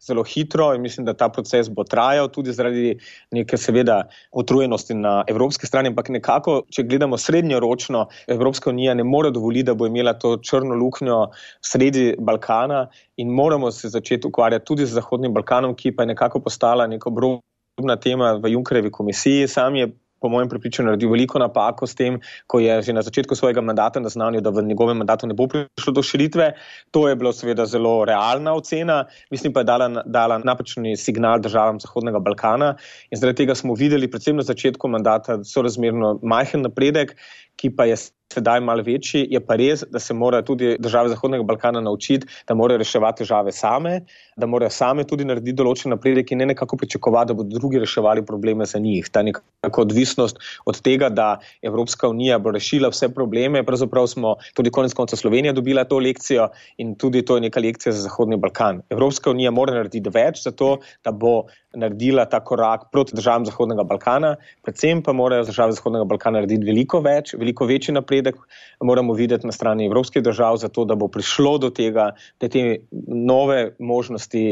zelo 0.02 0.24
hitro 0.24 0.74
in 0.74 0.82
mislim, 0.82 1.06
da 1.06 1.14
ta 1.14 1.30
proces 1.30 1.70
bo 1.70 1.84
trajal 1.84 2.30
tudi 2.34 2.54
zaradi 2.54 2.98
neke, 3.32 3.58
seveda, 3.58 4.02
utrujenosti 4.32 4.94
na 4.94 5.24
evropski 5.28 5.68
strani, 5.68 5.92
ampak 5.94 6.10
nekako, 6.10 6.62
če 6.74 6.84
gledamo 6.90 7.18
srednjeročno, 7.18 8.08
Evropska 8.28 8.70
unija 8.70 8.94
ne 8.94 9.04
more 9.04 9.32
dovoliti, 9.32 9.70
da 9.70 9.74
bo 9.78 9.86
imela 9.88 10.14
to 10.14 10.38
črno 10.38 10.76
luknjo 10.76 11.28
sredi 11.62 12.16
Balkana 12.20 12.88
in 13.18 13.30
moramo 13.30 13.72
se 13.72 13.90
začeti 13.90 14.28
ukvarjati 14.28 14.66
tudi 14.66 14.86
z 14.86 14.98
Zahodnim 14.98 15.34
Balkanom, 15.34 15.76
ki 15.76 15.96
pa 15.96 16.04
je 16.04 16.14
nekako 16.16 16.40
postala 16.40 16.88
neko 16.88 17.10
obrobna 17.10 18.00
tema 18.02 18.34
v 18.44 18.56
Junkerevi 18.56 18.92
komisiji. 18.92 19.48
Sam 19.48 19.76
je 19.76 19.92
po 20.22 20.30
mojem 20.30 20.50
prepričanju, 20.50 20.92
naredil 20.92 21.10
veliko 21.10 21.40
napako 21.42 21.88
s 21.88 21.96
tem, 21.98 22.20
ko 22.48 22.62
je 22.62 22.82
že 22.82 22.94
na 22.94 23.02
začetku 23.02 23.36
svojega 23.36 23.62
mandata 23.62 24.00
naznanil, 24.00 24.42
da 24.42 24.54
v 24.54 24.64
njegovem 24.64 25.02
mandatu 25.02 25.28
ne 25.28 25.34
bo 25.34 25.48
prišlo 25.50 25.94
do 25.94 26.04
širitve. 26.06 26.52
To 26.92 27.08
je 27.10 27.16
bilo 27.16 27.34
seveda 27.34 27.66
zelo 27.66 28.06
realna 28.06 28.54
ocena, 28.54 29.06
mislim 29.32 29.54
pa 29.54 29.66
je 29.66 29.70
dala, 29.72 29.90
dala 30.06 30.38
napačni 30.38 30.96
signal 30.98 31.42
državam 31.42 31.80
Zahodnega 31.82 32.20
Balkana 32.20 32.76
in 33.10 33.18
zaradi 33.18 33.44
tega 33.44 33.56
smo 33.56 33.74
videli 33.74 34.10
predvsem 34.12 34.38
na 34.38 34.46
začetku 34.46 34.88
mandata 34.88 35.42
sorazmerno 35.44 36.20
majhen 36.22 36.62
napredek, 36.62 37.16
ki 37.62 37.70
pa 37.78 37.86
je 37.86 38.00
sedaj 38.32 38.62
malo 38.64 38.84
večji, 38.86 39.26
je 39.30 39.40
pa 39.44 39.58
res, 39.60 39.84
da 39.92 40.00
se 40.00 40.16
morajo 40.16 40.46
tudi 40.48 40.76
države 40.80 41.12
Zahodnega 41.12 41.44
Balkana 41.44 41.82
naučiti, 41.82 42.28
da 42.48 42.56
morajo 42.56 42.80
reševati 42.82 43.24
težave 43.24 43.52
same, 43.52 44.02
da 44.38 44.48
morajo 44.48 44.72
same 44.72 45.04
tudi 45.08 45.28
narediti 45.28 45.58
določen 45.60 45.92
napredek 45.94 46.32
in 46.32 46.42
ne 46.42 46.52
nekako 46.54 46.80
pričakovati, 46.80 47.32
da 47.32 47.38
bodo 47.38 47.60
drugi 47.60 47.82
reševali 47.84 48.24
probleme 48.26 48.66
za 48.66 48.80
njih. 48.80 49.10
Ta 49.12 49.24
nekako 49.28 49.86
odvisnost 49.86 50.40
od 50.66 50.80
tega, 50.82 51.10
da 51.10 51.28
Evropska 51.62 52.10
unija 52.10 52.40
bo 52.40 52.54
rešila 52.56 52.92
vse 52.94 53.12
probleme, 53.14 53.66
pravzaprav 53.68 54.08
smo 54.08 54.36
tudi 54.58 54.72
konec 54.72 54.96
konca 54.98 55.20
Slovenija 55.20 55.54
dobila 55.54 55.84
to 55.84 56.00
lekcijo 56.00 56.48
in 56.78 56.96
tudi 56.96 57.26
to 57.26 57.38
je 57.38 57.48
neka 57.50 57.60
lekcija 57.60 57.94
za 57.94 58.08
Zahodni 58.08 58.40
Balkan. 58.40 58.82
Evropska 58.90 59.32
unija 59.32 59.52
mora 59.52 59.76
narediti 59.76 60.10
več 60.14 60.46
za 60.46 60.56
to, 60.56 60.78
da 61.04 61.12
bo 61.12 61.44
naredila 61.74 62.26
ta 62.26 62.40
korak 62.40 62.90
proti 62.92 63.16
državam 63.16 63.46
Zahodnega 63.46 63.84
Balkana, 63.84 64.36
predvsem 64.62 65.04
pa 65.04 65.14
morajo 65.14 65.46
države 65.48 65.76
Zahodnega 65.78 66.06
Balkana 66.06 66.40
narediti 66.40 66.68
veliko 66.68 67.00
več, 67.02 67.34
veliko 67.34 67.66
večji 67.66 67.94
napredek 67.96 68.36
moramo 68.82 69.14
videti 69.14 69.48
na 69.48 69.56
strani 69.56 69.86
evropskih 69.86 70.24
držav, 70.24 70.58
zato 70.58 70.86
da 70.86 70.96
bo 70.96 71.08
prišlo 71.08 71.58
do 71.58 71.70
tega, 71.70 72.12
da 72.42 72.50
te 72.50 72.78
nove 73.08 73.76
možnosti 73.80 74.46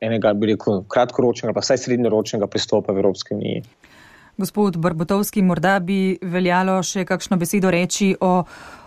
enega, 0.00 0.32
bi 0.34 0.52
rekel, 0.52 0.82
kratkoročnega, 0.88 1.54
pa 1.56 1.64
vsaj 1.64 1.86
srednjeročnega 1.86 2.46
pristopa 2.46 2.92
v 2.92 3.04
Evropski 3.04 3.34
uniji. 3.34 3.62
Gospod 4.36 4.76
Barbotovski, 4.76 5.40
morda 5.42 5.78
bi 5.80 6.18
veljalo 6.20 6.82
še 6.84 7.06
kakšno 7.08 7.38
besedo 7.40 7.70
reči 7.72 8.10
o 8.20 8.42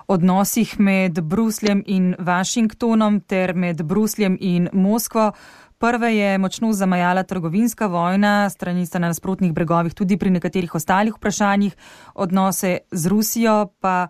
odnosih 0.10 0.76
med 0.80 1.22
Brusljem 1.26 1.82
in 1.88 2.12
Washingtonom 2.20 3.22
ter 3.26 3.56
med 3.58 3.82
Brusljem 3.82 4.38
in 4.40 4.70
Moskvo. 4.74 5.32
Prve 5.80 6.16
je 6.16 6.38
močno 6.38 6.74
zamajala 6.74 7.24
trgovinska 7.24 7.88
vojna, 7.88 8.50
strani 8.50 8.86
sta 8.86 9.00
na 9.00 9.08
nasprotnih 9.08 9.54
bregovih 9.54 9.94
tudi 9.94 10.18
pri 10.18 10.30
nekaterih 10.30 10.76
ostalih 10.76 11.16
vprašanjih, 11.16 11.76
odnose 12.16 12.78
z 12.92 13.08
Rusijo 13.08 13.72
pa 13.80 14.08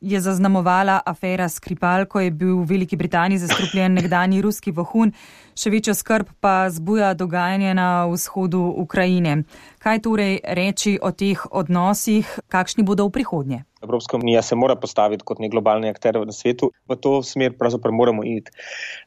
je 0.00 0.20
zaznamovala 0.20 1.00
afera 1.06 1.48
Skripal, 1.48 2.06
ko 2.06 2.20
je 2.20 2.30
bil 2.30 2.56
v 2.56 2.64
Veliki 2.64 2.96
Britaniji 2.96 3.38
zastrupljen 3.38 4.00
nekdani 4.00 4.40
ruski 4.40 4.72
vohun, 4.72 5.12
še 5.52 5.70
večjo 5.70 5.92
skrb 5.94 6.32
pa 6.40 6.70
zbuja 6.70 7.12
dogajanje 7.14 7.74
na 7.74 8.06
vzhodu 8.08 8.64
Ukrajine. 8.80 9.42
Kaj 9.84 10.00
torej 10.08 10.40
reči 10.44 10.96
o 11.02 11.12
teh 11.12 11.44
odnosih, 11.50 12.38
kakšni 12.48 12.88
bodo 12.88 13.10
v 13.10 13.18
prihodnje? 13.20 13.67
Evropska 13.82 14.16
unija 14.16 14.42
se 14.42 14.56
mora 14.56 14.76
postaviti 14.76 15.24
kot 15.24 15.38
nek 15.38 15.52
globalni 15.52 15.90
akter 15.90 16.18
v 16.18 16.32
svetu, 16.34 16.70
v 16.88 16.96
to 16.96 17.18
smer 17.22 17.54
pravzaprav 17.58 17.94
moramo 17.94 18.24
iti. 18.26 18.50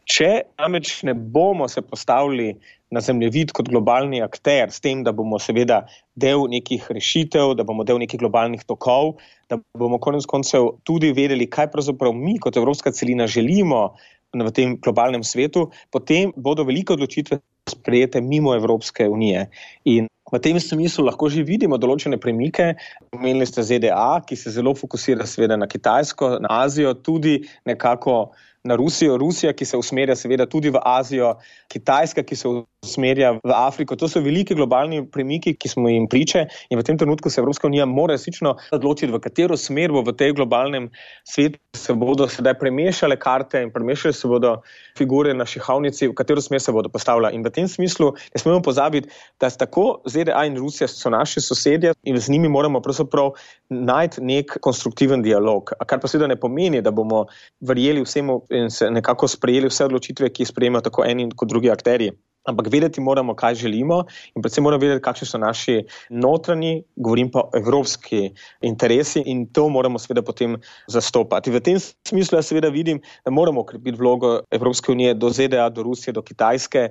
Če 0.08 0.46
namreč 0.60 1.02
ne 1.08 1.14
bomo 1.14 1.68
se 1.68 1.82
postavili 1.82 2.56
na 2.92 3.00
zemljevid 3.00 3.54
kot 3.56 3.70
globalni 3.72 4.22
akter, 4.24 4.72
s 4.72 4.84
tem, 4.84 5.04
da 5.04 5.14
bomo 5.16 5.40
seveda 5.40 5.86
del 6.20 6.44
nekih 6.52 6.88
rešitev, 6.92 7.56
da 7.56 7.64
bomo 7.68 7.86
del 7.88 8.02
nekih 8.04 8.20
globalnih 8.20 8.64
tokov, 8.68 9.16
da 9.52 9.60
bomo 9.80 10.00
konec 10.00 10.28
koncev 10.28 10.74
tudi 10.88 11.14
vedeli, 11.16 11.48
kaj 11.48 11.72
pravzaprav 11.72 12.16
mi 12.16 12.38
kot 12.40 12.60
Evropska 12.60 12.92
celina 12.92 13.28
želimo 13.28 13.94
v 14.36 14.52
tem 14.56 14.78
globalnem 14.80 15.24
svetu, 15.28 15.70
potem 15.92 16.32
bodo 16.36 16.64
velike 16.68 16.94
odločitve 16.96 17.40
sprejete 17.72 18.22
mimo 18.22 18.56
Evropske 18.56 19.08
unije. 19.10 19.48
In 19.86 20.08
v 20.32 20.40
tem 20.40 20.60
smislu 20.60 21.06
lahko 21.06 21.30
že 21.30 21.44
vidimo 21.44 21.78
določene 21.78 22.18
premike. 22.18 22.76
Omenili 23.12 23.48
ste 23.48 23.64
ZDA, 23.64 24.24
ki 24.26 24.36
se 24.40 24.54
zelo 24.56 24.74
fokusira 24.78 25.28
seveda 25.28 25.60
na 25.60 25.68
Kitajsko, 25.68 26.40
na 26.44 26.64
Azijo, 26.64 26.96
tudi 26.96 27.42
nekako 27.68 28.32
na 28.64 28.76
Rusijo, 28.76 29.18
Rusija, 29.18 29.54
ki 29.54 29.66
se 29.66 29.78
usmerja 29.78 30.16
seveda 30.16 30.46
tudi 30.46 30.70
v 30.70 30.82
Azijo, 30.86 31.34
Kitajska, 31.72 32.24
ki 32.24 32.36
se 32.36 32.50
usmerja 32.86 33.32
v 33.44 33.54
Afriko. 33.56 33.96
To 33.96 34.08
so 34.10 34.22
veliki 34.22 34.56
globalni 34.58 35.02
premiki, 35.12 35.54
ki 35.58 35.70
smo 35.70 35.90
jim 35.90 36.08
priče 36.10 36.46
in 36.70 36.80
v 36.80 36.86
tem 36.86 36.98
trenutku 36.98 37.30
se 37.30 37.42
Evropska 37.42 37.68
unija 37.68 37.86
mora 37.86 38.14
resnično 38.14 38.56
odločiti, 38.72 39.12
v 39.12 39.22
katero 39.22 39.58
smer 39.58 39.94
bo 39.94 40.04
v 40.06 40.14
tej 40.18 40.36
globalnem 40.38 40.90
svetu 41.26 41.60
se 41.78 41.94
bodo 41.94 42.28
sedaj 42.30 42.58
premešale 42.60 43.18
karte 43.18 43.62
in 43.64 43.72
premešale 43.74 44.14
se 44.14 44.28
bodo 44.28 44.56
figure 44.98 45.34
na 45.34 45.46
šihavnici, 45.46 46.12
v 46.12 46.18
katero 46.18 46.42
smer 46.42 46.62
se 46.62 46.72
bodo 46.72 46.90
postavljale. 46.90 47.34
In 47.34 47.46
v 47.46 47.54
tem 47.54 47.68
smislu 47.68 48.12
ne 48.14 48.42
smemo 48.42 48.62
pozabiti, 48.62 49.10
da 49.42 49.50
so 49.50 49.62
tako 49.62 49.86
ZDA 50.06 50.46
in 50.46 50.58
Rusija 50.58 50.88
so 50.88 51.10
naši 51.10 51.42
sosedje 51.42 51.94
in 52.04 52.18
z 52.18 52.30
njimi 52.30 52.50
moramo 52.50 52.82
pravzaprav 52.82 53.34
najti 53.70 54.22
nek 54.22 54.58
konstruktiven 54.62 55.22
dialog. 55.22 55.74
Kar 55.86 56.02
pa 56.02 56.08
seveda 56.08 56.28
ne 56.28 56.40
pomeni, 56.40 56.82
da 56.82 56.92
bomo 56.92 57.26
verjeli 57.62 58.04
vsemu 58.04 58.42
in 58.52 58.70
se 58.70 58.92
nekako 58.92 59.28
sprejeli 59.28 59.70
vse 59.72 59.86
odločitve, 59.86 60.30
ki 60.30 60.44
jih 60.44 60.52
sprejemajo 60.52 60.90
tako 60.90 61.06
eni 61.08 61.30
kot 61.36 61.50
drugi 61.50 61.72
akteri. 61.72 62.12
Ampak 62.50 62.72
vedeti 62.74 63.02
moramo, 63.02 63.36
kaj 63.38 63.56
želimo, 63.56 64.00
in 64.34 64.42
predvsem 64.42 64.64
moramo 64.66 64.82
vedeti, 64.82 65.04
kakšni 65.06 65.28
so 65.30 65.38
naši 65.38 65.76
notranji, 66.10 66.84
govorim 66.96 67.30
pa 67.32 67.44
evropski 67.54 68.32
interesi, 68.66 69.22
in 69.26 69.44
to 69.54 69.68
moramo 69.70 70.00
seveda 70.02 70.24
potem 70.26 70.56
zastopati. 70.90 71.54
V 71.54 71.62
tem 71.62 71.78
smislu 72.10 72.40
jaz 72.40 72.50
seveda 72.50 72.72
vidim, 72.74 72.98
da 73.26 73.32
moramo 73.32 73.62
okrepiti 73.62 73.98
vlogo 73.98 74.40
Evropske 74.52 74.92
unije 74.92 75.14
do 75.14 75.30
ZDA, 75.30 75.70
do 75.70 75.86
Rusije, 75.86 76.16
do 76.18 76.26
Kitajske, 76.26 76.88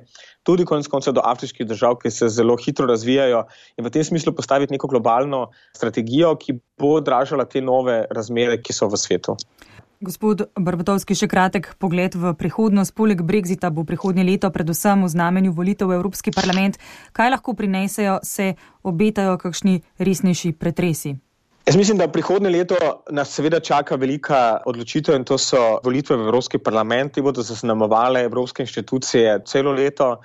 tudi 0.46 0.64
konec 0.64 0.86
koncev 0.86 1.18
do 1.18 1.26
afriških 1.26 1.66
držav, 1.66 1.98
ki 1.98 2.14
se 2.14 2.30
zelo 2.30 2.54
hitro 2.56 2.86
razvijajo, 2.86 3.42
in 3.76 3.84
v 3.84 3.90
tem 3.90 4.06
smislu 4.06 4.32
postaviti 4.32 4.78
neko 4.78 4.86
globalno 4.86 5.48
strategijo, 5.74 6.36
ki 6.38 6.60
bo 6.78 6.94
odražala 7.02 7.44
te 7.44 7.58
nove 7.60 8.04
razmere, 8.14 8.62
ki 8.62 8.72
so 8.72 8.86
v 8.86 9.02
svetu. 9.02 9.34
Gospod 10.00 10.46
Barbatovski, 10.56 11.12
še 11.12 11.26
kratek 11.28 11.74
pogled 11.76 12.14
v 12.16 12.32
prihodnost. 12.32 12.94
Poleg 12.96 13.20
Brexita 13.20 13.68
bo 13.68 13.84
prihodnje 13.84 14.24
leto 14.24 14.48
predvsem 14.48 15.04
v 15.04 15.12
znamenju 15.12 15.52
volitev 15.52 15.92
v 15.92 16.00
Evropski 16.00 16.32
parlament. 16.32 16.80
Kaj 17.12 17.28
lahko 17.36 17.52
prinesejo, 17.52 18.16
se 18.24 18.54
obetajo 18.80 19.36
kakšni 19.36 19.82
resnejši 20.00 20.56
pretresi? 20.56 21.18
Jaz 21.66 21.76
mislim, 21.76 21.98
da 21.98 22.08
prihodnje 22.08 22.50
leto 22.50 22.76
nas 23.10 23.34
seveda 23.34 23.60
čaka 23.60 23.94
velika 23.94 24.60
odločitev 24.66 25.14
in 25.14 25.24
to 25.24 25.36
so 25.38 25.58
volitve 25.84 26.16
v 26.16 26.24
Evropski 26.26 26.58
parlament, 26.58 27.12
ki 27.14 27.22
bodo 27.22 27.42
zaznamovale 27.44 28.22
evropske 28.24 28.64
inštitucije 28.64 29.42
celo 29.46 29.72
leto 29.76 30.16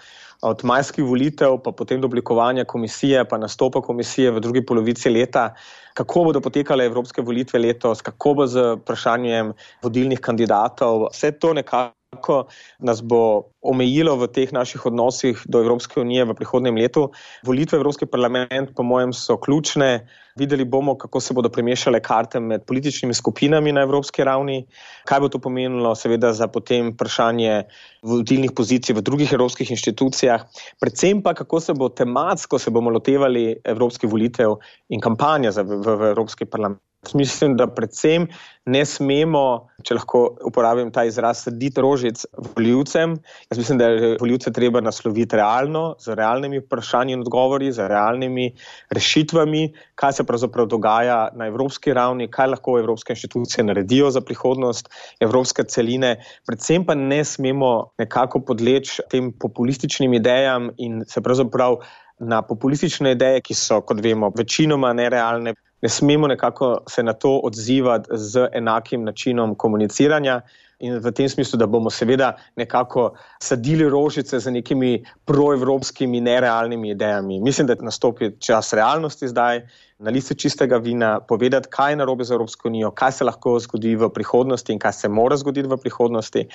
od 0.42 0.64
majskih 0.64 1.04
volitev, 1.04 1.58
pa 1.64 1.72
potem 1.72 2.02
do 2.02 2.08
oblikovanja 2.08 2.66
komisije, 2.66 3.26
pa 3.30 3.38
nastopa 3.38 3.82
komisije 3.82 4.32
v 4.32 4.40
drugi 4.40 4.66
polovici 4.66 5.10
leta, 5.10 5.50
kako 5.94 6.24
bodo 6.24 6.42
potekale 6.42 6.86
evropske 6.86 7.22
volitve 7.22 7.60
letos, 7.60 8.02
kako 8.02 8.34
bo 8.34 8.48
z 8.48 8.66
vprašanjem 8.80 9.54
vodilnih 9.84 10.20
kandidatov. 10.20 11.10
Vse 11.12 11.32
to 11.32 11.54
nekako 11.54 12.05
kako 12.16 12.46
nas 12.80 13.04
bo 13.04 13.52
omejilo 13.62 14.16
v 14.16 14.28
teh 14.32 14.52
naših 14.54 14.86
odnosih 14.86 15.42
do 15.46 15.60
Evropske 15.60 16.00
unije 16.00 16.26
v 16.26 16.36
prihodnem 16.38 16.78
letu. 16.78 17.10
Volitve 17.44 17.78
v 17.78 17.82
Evropski 17.82 18.06
parlament, 18.06 18.72
po 18.76 18.84
mojem, 18.84 19.14
so 19.14 19.38
ključne. 19.38 20.08
Videli 20.36 20.66
bomo, 20.68 20.98
kako 21.00 21.20
se 21.24 21.34
bodo 21.34 21.50
premešale 21.50 22.02
karte 22.04 22.40
med 22.40 22.66
političnimi 22.68 23.14
skupinami 23.16 23.72
na 23.72 23.86
evropski 23.88 24.24
ravni, 24.24 24.66
kaj 25.08 25.20
bo 25.24 25.30
to 25.32 25.40
pomenilo, 25.40 25.94
seveda, 25.96 26.34
za 26.36 26.48
potem 26.52 26.92
vprašanje 26.92 27.64
vodilnih 28.04 28.52
pozicij 28.52 28.98
v 28.98 29.02
drugih 29.02 29.32
evropskih 29.32 29.72
inštitucijah, 29.72 30.44
predvsem 30.84 31.24
pa, 31.24 31.34
kako 31.34 31.60
se 31.60 31.74
bo 31.74 31.88
tematsko 31.90 32.60
se 32.60 32.72
bomo 32.72 32.92
lotevali 32.92 33.56
evropskih 33.64 34.12
volitev 34.12 34.60
in 34.90 35.00
kampanja 35.00 35.56
v, 35.56 35.64
v, 35.64 35.96
v 35.96 36.12
Evropski 36.12 36.46
parlament. 36.46 36.84
Mislim, 37.14 37.56
da 37.58 37.68
predvsem 37.68 38.28
ne 38.66 38.82
smemo, 38.86 39.70
če 39.86 39.98
lahko 40.00 40.22
uporabim 40.48 40.90
ta 40.94 41.04
izraz, 41.06 41.44
sediti 41.46 41.82
rožic 41.82 42.24
voljivcem. 42.56 43.14
Jaz 43.52 43.60
mislim, 43.62 43.78
da 43.78 43.90
je 43.90 44.16
voljivce 44.22 44.52
treba 44.54 44.82
nasloviti 44.82 45.38
realno, 45.38 45.84
z 46.02 46.16
realnimi 46.18 46.64
vprašanji 46.64 47.14
in 47.14 47.22
odgovori, 47.22 47.70
z 47.72 47.86
realnimi 47.92 48.48
rešitvami, 48.96 49.68
kaj 49.96 50.18
se 50.20 50.26
pravzaprav 50.26 50.70
dogaja 50.72 51.20
na 51.38 51.50
evropski 51.52 51.94
ravni, 51.94 52.30
kaj 52.32 52.56
lahko 52.56 52.80
evropske 52.80 53.14
inštitucije 53.14 53.68
naredijo 53.68 54.10
za 54.12 54.22
prihodnost 54.26 54.90
evropske 55.22 55.64
celine. 55.70 56.16
Predvsem 56.48 56.86
pa 56.86 56.98
ne 56.98 57.22
smemo 57.26 57.92
nekako 58.02 58.42
podleči 58.48 59.06
tem 59.12 59.30
populističnim 59.32 60.14
idejam 60.18 60.72
in 60.78 61.04
se 61.08 61.22
pravzaprav. 61.22 61.80
Na 62.16 62.38
populistične 62.48 63.12
ideje, 63.12 63.42
ki 63.44 63.54
so, 63.60 63.82
kot 63.84 64.00
vemo, 64.00 64.30
večinoma 64.32 64.94
nerealne, 64.96 65.52
ne 65.86 65.90
smemo 65.90 66.28
nekako 66.28 66.78
se 66.90 67.04
na 67.04 67.14
to 67.14 67.40
odzivati 67.44 68.10
z 68.12 68.48
enakim 68.54 69.04
načinom 69.04 69.56
komuniciranja. 69.56 70.42
In 70.80 70.98
v 71.00 71.12
tem 71.16 71.30
smislu, 71.30 71.60
da 71.62 71.68
bomo 71.70 71.92
seveda 71.94 72.32
nekako 72.58 73.14
sadili 73.40 73.86
rožice 73.90 74.40
z 74.40 74.52
nekimi 74.52 75.06
proevropskimi, 75.30 76.22
nerealnimi 76.22 76.90
idejami. 76.92 77.38
Mislim, 77.40 77.70
da 77.70 77.78
nastopi 77.80 78.32
čas 78.40 78.74
realnosti 78.74 79.30
zdaj, 79.30 79.62
na 80.00 80.12
listi 80.12 80.36
čistega 80.36 80.82
vina, 80.82 81.20
povedati, 81.20 81.70
kaj 81.72 81.94
je 81.94 82.02
narobe 82.02 82.26
z 82.26 82.34
Evropsko 82.36 82.68
unijo, 82.68 82.92
kaj 82.92 83.12
se 83.12 83.30
lahko 83.30 83.56
zgodi 83.60 83.94
v 83.96 84.10
prihodnosti 84.10 84.74
in 84.74 84.82
kaj 84.82 84.98
se 85.04 85.10
mora 85.10 85.38
zgoditi 85.38 85.70
v 85.70 85.78
prihodnosti. 85.78 86.48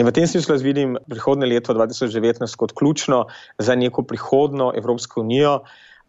In 0.00 0.08
v 0.08 0.16
tem 0.16 0.26
smislu 0.26 0.56
jaz 0.56 0.64
vidim 0.64 0.96
prihodne 1.12 1.46
leto 1.46 1.76
2019 1.76 2.56
kot 2.56 2.72
ključno 2.72 3.26
za 3.58 3.76
neko 3.76 4.02
prihodno 4.02 4.72
Evropsko 4.74 5.20
unijo. 5.20 5.60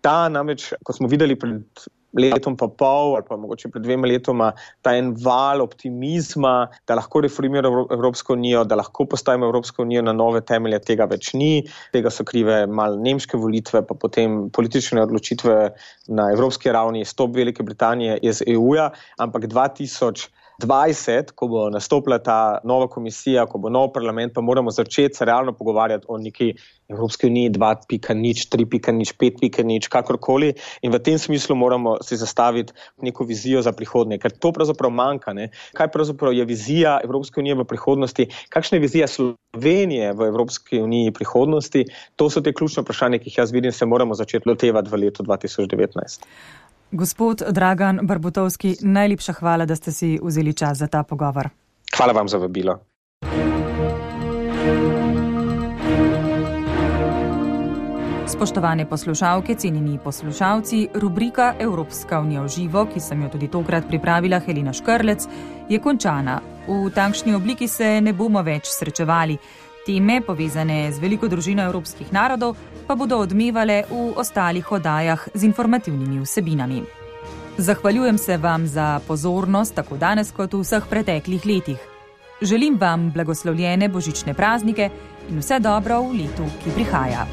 Ta 0.02 0.30
namreč, 0.32 0.72
kot 0.84 0.96
smo 0.96 1.12
videli 1.12 1.36
pred 1.36 1.90
letom 2.18 2.56
pa 2.58 2.68
pol 2.68 3.16
ali 3.16 3.26
pa 3.28 3.38
mogoče 3.38 3.70
pred 3.74 3.84
dvema 3.86 4.08
letoma 4.08 4.52
ta 4.82 4.96
en 4.98 5.12
val 5.24 5.62
optimizma, 5.62 6.70
da 6.88 6.98
lahko 6.98 7.22
reformiramo 7.22 7.86
Evropsko 7.94 8.34
unijo, 8.34 8.64
da 8.64 8.80
lahko 8.80 9.06
postavimo 9.06 9.46
Evropsko 9.46 9.84
unijo 9.84 10.02
na 10.02 10.14
nove 10.14 10.42
temelje, 10.42 10.80
tega 10.80 11.06
več 11.10 11.34
ni. 11.34 11.64
Tega 11.94 12.10
so 12.14 12.26
krive 12.26 12.66
mal 12.68 12.98
nemške 13.02 13.38
volitve, 13.38 13.84
pa 13.86 13.96
potem 13.96 14.50
politične 14.56 15.04
odločitve 15.04 15.58
na 16.16 16.30
evropski 16.34 16.72
ravni, 16.74 17.06
stop 17.06 17.36
Velike 17.36 17.64
Britanije 17.64 18.18
iz 18.22 18.44
EU-ja, 18.48 18.92
ampak 19.18 19.50
2000. 19.52 20.30
2020, 20.60 21.32
ko 21.36 21.48
bo 21.48 21.70
nastopila 21.70 22.20
ta 22.20 22.60
nova 22.64 22.88
komisija, 22.88 23.46
ko 23.48 23.58
bo 23.58 23.70
nov 23.70 23.94
parlament, 23.94 24.34
pa 24.34 24.42
moramo 24.42 24.72
začeti 24.72 25.16
se 25.16 25.26
realno 25.26 25.54
pogovarjati 25.54 26.06
o 26.10 26.18
neki 26.18 26.54
Evropski 26.90 27.28
uniji 27.28 27.50
2.0, 27.52 28.50
3.0, 28.56 29.14
5.0, 29.20 29.90
kakorkoli. 29.90 30.54
In 30.82 30.92
v 30.92 31.00
tem 31.00 31.18
smislu 31.18 31.56
moramo 31.56 31.98
si 32.04 32.18
zastaviti 32.18 32.74
neko 33.02 33.24
vizijo 33.24 33.62
za 33.62 33.72
prihodnje, 33.72 34.18
ker 34.20 34.32
to 34.32 34.52
pravzaprav 34.52 34.92
manjka. 34.92 35.34
Ne? 35.34 35.50
Kaj 35.78 35.92
pravzaprav 35.94 36.34
je 36.34 36.46
vizija 36.46 37.00
Evropske 37.04 37.40
unije 37.40 37.56
v 37.56 37.68
prihodnosti, 37.70 38.28
kakšna 38.50 38.78
je 38.78 38.82
vizija 38.82 39.08
Slovenije 39.08 40.14
v 40.14 40.32
Evropski 40.32 40.82
uniji 40.82 41.10
v 41.10 41.18
prihodnosti, 41.20 41.86
to 42.16 42.30
so 42.30 42.42
te 42.42 42.54
ključne 42.54 42.84
vprašanja, 42.84 43.22
ki 43.22 43.30
jih 43.30 43.38
jaz 43.44 43.54
vidim, 43.54 43.72
se 43.72 43.86
moramo 43.86 44.18
začeti 44.18 44.50
lotevati 44.50 44.90
v 44.90 45.06
letu 45.06 45.24
2019. 45.24 46.26
Gospod 46.92 47.42
Dragan 47.50 48.00
Barbutovski, 48.02 48.76
najlepša 48.82 49.34
hvala, 49.34 49.66
da 49.66 49.76
ste 49.76 49.92
si 49.92 50.20
vzeli 50.24 50.54
čas 50.54 50.78
za 50.78 50.88
ta 50.88 51.04
pogovor. 51.04 51.50
Hvala 51.98 52.14
vam 52.14 52.28
za 52.28 52.38
vabilo. 52.38 52.80
Spoštovane 58.28 58.90
poslušalke, 58.90 59.56
cenjeni 59.56 60.00
poslušalci, 60.04 60.88
rubrika 60.94 61.56
Evropska 61.60 62.20
unija 62.20 62.42
v 62.42 62.48
živo, 62.48 62.86
ki 62.94 63.00
sem 63.00 63.22
jo 63.22 63.30
tudi 63.30 63.48
tokrat 63.48 63.88
pripravila 63.88 64.40
Helena 64.40 64.74
Škrlec, 64.74 65.28
je 65.70 65.80
končana. 65.80 66.42
V 66.68 66.90
takšni 66.96 67.36
obliki 67.36 67.68
se 67.68 68.02
ne 68.02 68.14
bomo 68.14 68.42
več 68.42 68.66
srečevali. 68.66 69.38
Teme, 69.86 70.22
povezane 70.22 70.92
z 70.92 71.00
veliko 71.00 71.28
družino 71.28 71.64
evropskih 71.66 72.14
narodov, 72.14 72.58
pa 72.90 72.98
bodo 72.98 73.22
odmevale 73.22 73.86
v 73.86 74.18
ostalih 74.18 74.66
oddajah 74.66 75.30
z 75.38 75.46
informativnimi 75.46 76.26
vsebinami. 76.26 76.82
Zahvaljujem 77.58 78.18
se 78.18 78.38
vam 78.38 78.66
za 78.68 79.00
pozornost 79.08 79.76
tako 79.76 79.98
danes 79.98 80.32
kot 80.34 80.54
v 80.54 80.64
vseh 80.66 80.90
preteklih 80.90 81.46
letih. 81.46 81.78
Želim 82.42 82.80
vam 82.82 83.12
blagoslovljene 83.14 83.90
božične 83.90 84.34
praznike 84.34 84.90
in 85.30 85.38
vse 85.38 85.60
dobro 85.60 86.02
v 86.02 86.24
letu, 86.24 86.50
ki 86.64 86.74
prihaja. 86.74 87.28